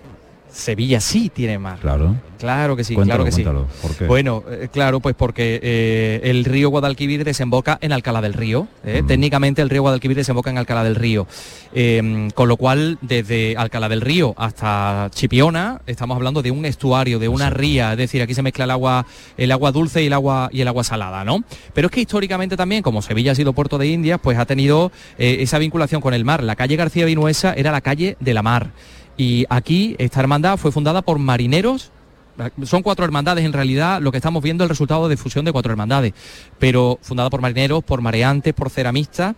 [0.51, 1.79] Sevilla sí tiene mar.
[1.79, 2.15] Claro.
[2.37, 3.67] Claro que sí, Cuéntalo, claro que cuéntalo.
[3.71, 3.79] sí.
[3.81, 4.05] ¿Por qué?
[4.05, 8.67] Bueno, eh, claro, pues porque eh, el río Guadalquivir desemboca en Alcalá del Río.
[8.83, 9.03] ¿eh?
[9.07, 11.27] Técnicamente el río Guadalquivir desemboca en Alcalá del Río.
[11.73, 17.17] Eh, con lo cual, desde Alcalá del Río hasta Chipiona, estamos hablando de un estuario,
[17.17, 19.05] de una ría, es decir, aquí se mezcla el agua,
[19.37, 21.43] el agua dulce y el agua y el agua salada, ¿no?
[21.73, 24.91] Pero es que históricamente también, como Sevilla ha sido puerto de Indias, pues ha tenido
[25.17, 26.43] esa vinculación con el mar.
[26.43, 28.71] La calle García Vinuesa era la calle de la mar.
[29.17, 31.91] Y aquí esta hermandad fue fundada por marineros
[32.63, 35.51] son cuatro hermandades en realidad, lo que estamos viendo es el resultado de fusión de
[35.51, 36.13] cuatro hermandades,
[36.59, 39.35] pero fundada por marineros, por mareantes, por ceramistas.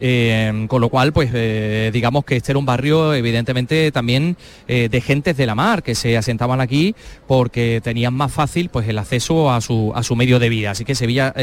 [0.00, 4.36] Eh, con lo cual, pues eh, digamos que este era un barrio evidentemente también
[4.66, 6.94] eh, de gentes de la mar que se asentaban aquí
[7.26, 10.70] porque tenían más fácil pues el acceso a su, a su medio de vida.
[10.72, 11.34] Así que Sevilla,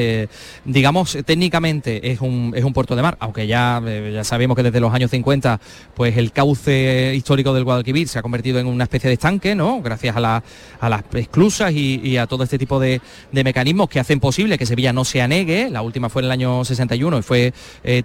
[0.66, 3.82] digamos, técnicamente es un, es un puerto de mar, aunque ya,
[4.14, 5.60] ya sabemos que desde los años 50
[5.96, 9.82] pues el cauce histórico del Guadalquivir se ha convertido en una especie de estanque, ¿no?
[9.82, 10.44] Gracias a, la-
[10.80, 13.02] a las esclusas y, y a todo este tipo de,
[13.32, 15.70] de mecanismos que hacen posible que Sevilla no se anegue.
[15.70, 17.54] La última fue en el año 61 y fue
[17.84, 18.04] eh,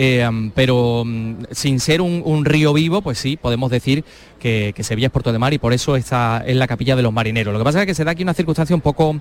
[0.00, 4.04] Eh, pero mm, sin ser un, río vivo, pues sí, podemos decir
[4.38, 7.02] que, que Sevilla es puerto de mar y por eso está en la capilla de
[7.02, 7.52] los marineros.
[7.52, 9.16] Lo que pasa es que se da aquí una circunstancia un poco,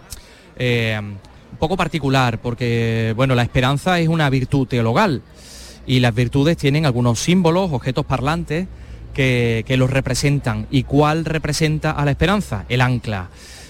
[0.57, 5.24] eh, un poco particular, porque bueno, la esperanza es una virtud teologal
[5.88, 8.68] y las virtudes tienen algunos símbolos, objetos parlantes
[9.15, 10.68] que, que los representan.
[10.70, 12.65] ¿Y cuál representa a la esperanza?
[12.70, 13.30] El ancla.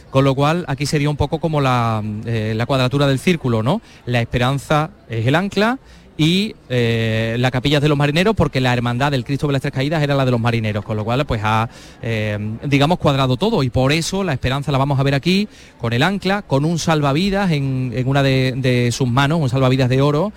[0.09, 3.81] Con lo cual aquí sería un poco como la, eh, la cuadratura del círculo, ¿no?
[4.05, 5.79] La esperanza es el ancla
[6.17, 9.73] y eh, la capilla de los marineros porque la hermandad del Cristo de las Tres
[9.73, 11.69] Caídas era la de los marineros, con lo cual pues ha,
[12.01, 15.47] eh, digamos, cuadrado todo y por eso la esperanza la vamos a ver aquí
[15.79, 19.89] con el ancla, con un salvavidas en, en una de, de sus manos, un salvavidas
[19.89, 20.31] de oro,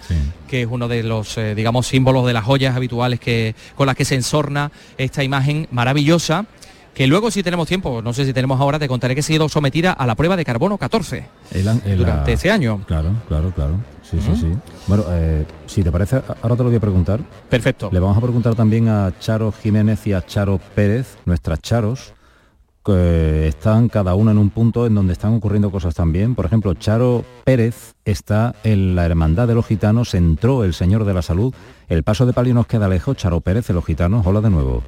[0.48, 3.96] que es uno de los, eh, digamos, símbolos de las joyas habituales que, con las
[3.96, 6.44] que se ensorna esta imagen maravillosa
[6.94, 9.48] que luego si tenemos tiempo, no sé si tenemos ahora, te contaré que ha sido
[9.48, 12.82] sometida a la prueba de carbono 14 El an- el- durante la- este año.
[12.86, 13.74] Claro, claro, claro.
[14.10, 14.46] Sí, sí, sí.
[14.88, 17.20] Bueno, eh, si te parece, ahora te lo voy a preguntar.
[17.48, 17.90] Perfecto.
[17.92, 22.12] Le vamos a preguntar también a Charo Jiménez y a Charo Pérez, nuestras Charos,
[22.84, 26.34] que están cada una en un punto en donde están ocurriendo cosas también.
[26.34, 31.14] Por ejemplo, Charo Pérez está en la Hermandad de los Gitanos, entró el Señor de
[31.14, 31.54] la Salud.
[31.88, 33.16] El paso de palio nos queda lejos.
[33.16, 34.82] Charo Pérez de los Gitanos, hola de nuevo.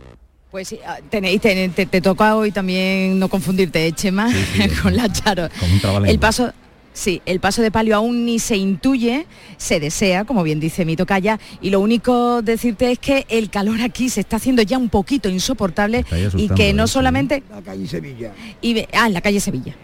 [0.51, 4.29] Pues sí, ah, tenéis, te, te- te toca hoy también no confundirte, ¿eh, Chema,
[4.83, 5.49] con la Charo.
[5.59, 6.07] Como un.
[6.07, 6.53] El paso,
[6.93, 9.27] sí, el paso de palio aún ni se intuye,
[9.57, 13.81] se desea, como bien dice mi tocaya, y lo único decirte es que el calor
[13.81, 16.05] aquí se está haciendo ya un poquito insoportable
[16.37, 16.89] y que no ¿eh?
[16.89, 18.33] Solamente La calle Sevilla.
[18.61, 19.75] y ah, en la calle Sevilla.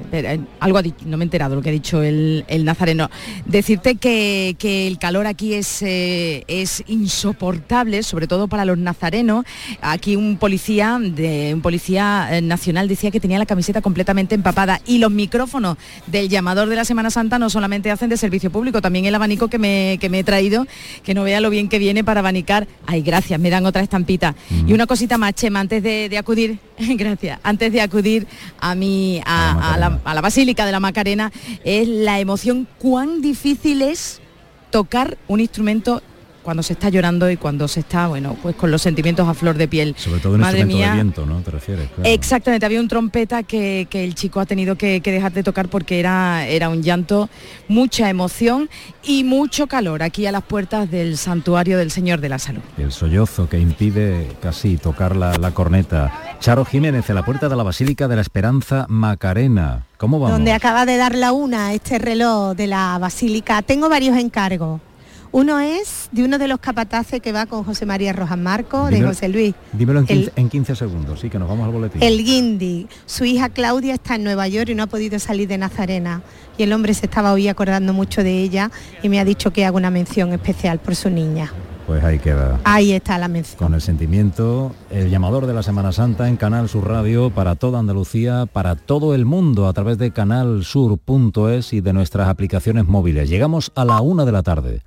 [0.00, 2.64] Espera, eh, algo ha dicho, no me he enterado lo que ha dicho el, el
[2.64, 3.10] nazareno.
[3.46, 9.44] Decirte que, que el calor aquí es, eh, es insoportable, sobre todo para los nazarenos.
[9.80, 14.80] Aquí un policía, de, un policía eh, nacional decía que tenía la camiseta completamente empapada
[14.86, 15.76] y los micrófonos
[16.06, 19.48] del llamador de la Semana Santa no solamente hacen de servicio público, también el abanico
[19.48, 20.66] que me, que me he traído,
[21.02, 22.68] que no vea lo bien que viene para abanicar.
[22.86, 24.34] Ay, gracias, me dan otra estampita.
[24.66, 28.26] Y una cosita más, Chema, antes de, de acudir, gracias, antes de acudir
[28.60, 31.32] a mi, a, a la, a la Basílica de la Macarena,
[31.64, 34.20] es la emoción, cuán difícil es
[34.70, 36.02] tocar un instrumento
[36.48, 39.58] cuando se está llorando y cuando se está, bueno, pues con los sentimientos a flor
[39.58, 39.94] de piel.
[39.98, 41.42] Sobre todo un Madre instrumento mía, de viento, ¿no?
[41.42, 41.90] ¿Te refieres?
[41.90, 42.08] Claro.
[42.08, 45.68] Exactamente, había un trompeta que, que el chico ha tenido que, que dejar de tocar
[45.68, 47.28] porque era, era un llanto,
[47.68, 48.70] mucha emoción
[49.04, 52.62] y mucho calor aquí a las puertas del santuario del Señor de la Salud.
[52.78, 56.38] El sollozo que impide casi tocar la, la corneta.
[56.40, 59.84] Charo Jiménez, en la puerta de la Basílica de la Esperanza Macarena.
[59.98, 60.36] ¿Cómo vamos?
[60.36, 63.60] donde acaba de dar la una este reloj de la basílica.
[63.60, 64.80] Tengo varios encargos.
[65.30, 68.96] Uno es de uno de los capataces que va con José María Rojas Marco, de
[68.96, 69.54] Dímelo- José Luis.
[69.72, 72.02] Dímelo en El- 15, en 15 segundos, sí, que nos vamos al boletín.
[72.02, 75.58] El Guindy, su hija Claudia está en Nueva York y no ha podido salir de
[75.58, 76.22] Nazarena.
[76.56, 78.70] Y el hombre se estaba hoy acordando mucho de ella
[79.02, 81.52] y me ha dicho que haga una mención especial por su niña.
[81.86, 82.60] Pues ahí queda.
[82.64, 83.58] Ahí está la mención.
[83.58, 87.78] Con el sentimiento, el llamador de la Semana Santa en Canal Sur Radio para toda
[87.78, 93.30] Andalucía, para todo el mundo a través de canalsur.es y de nuestras aplicaciones móviles.
[93.30, 94.82] Llegamos a la una de la tarde.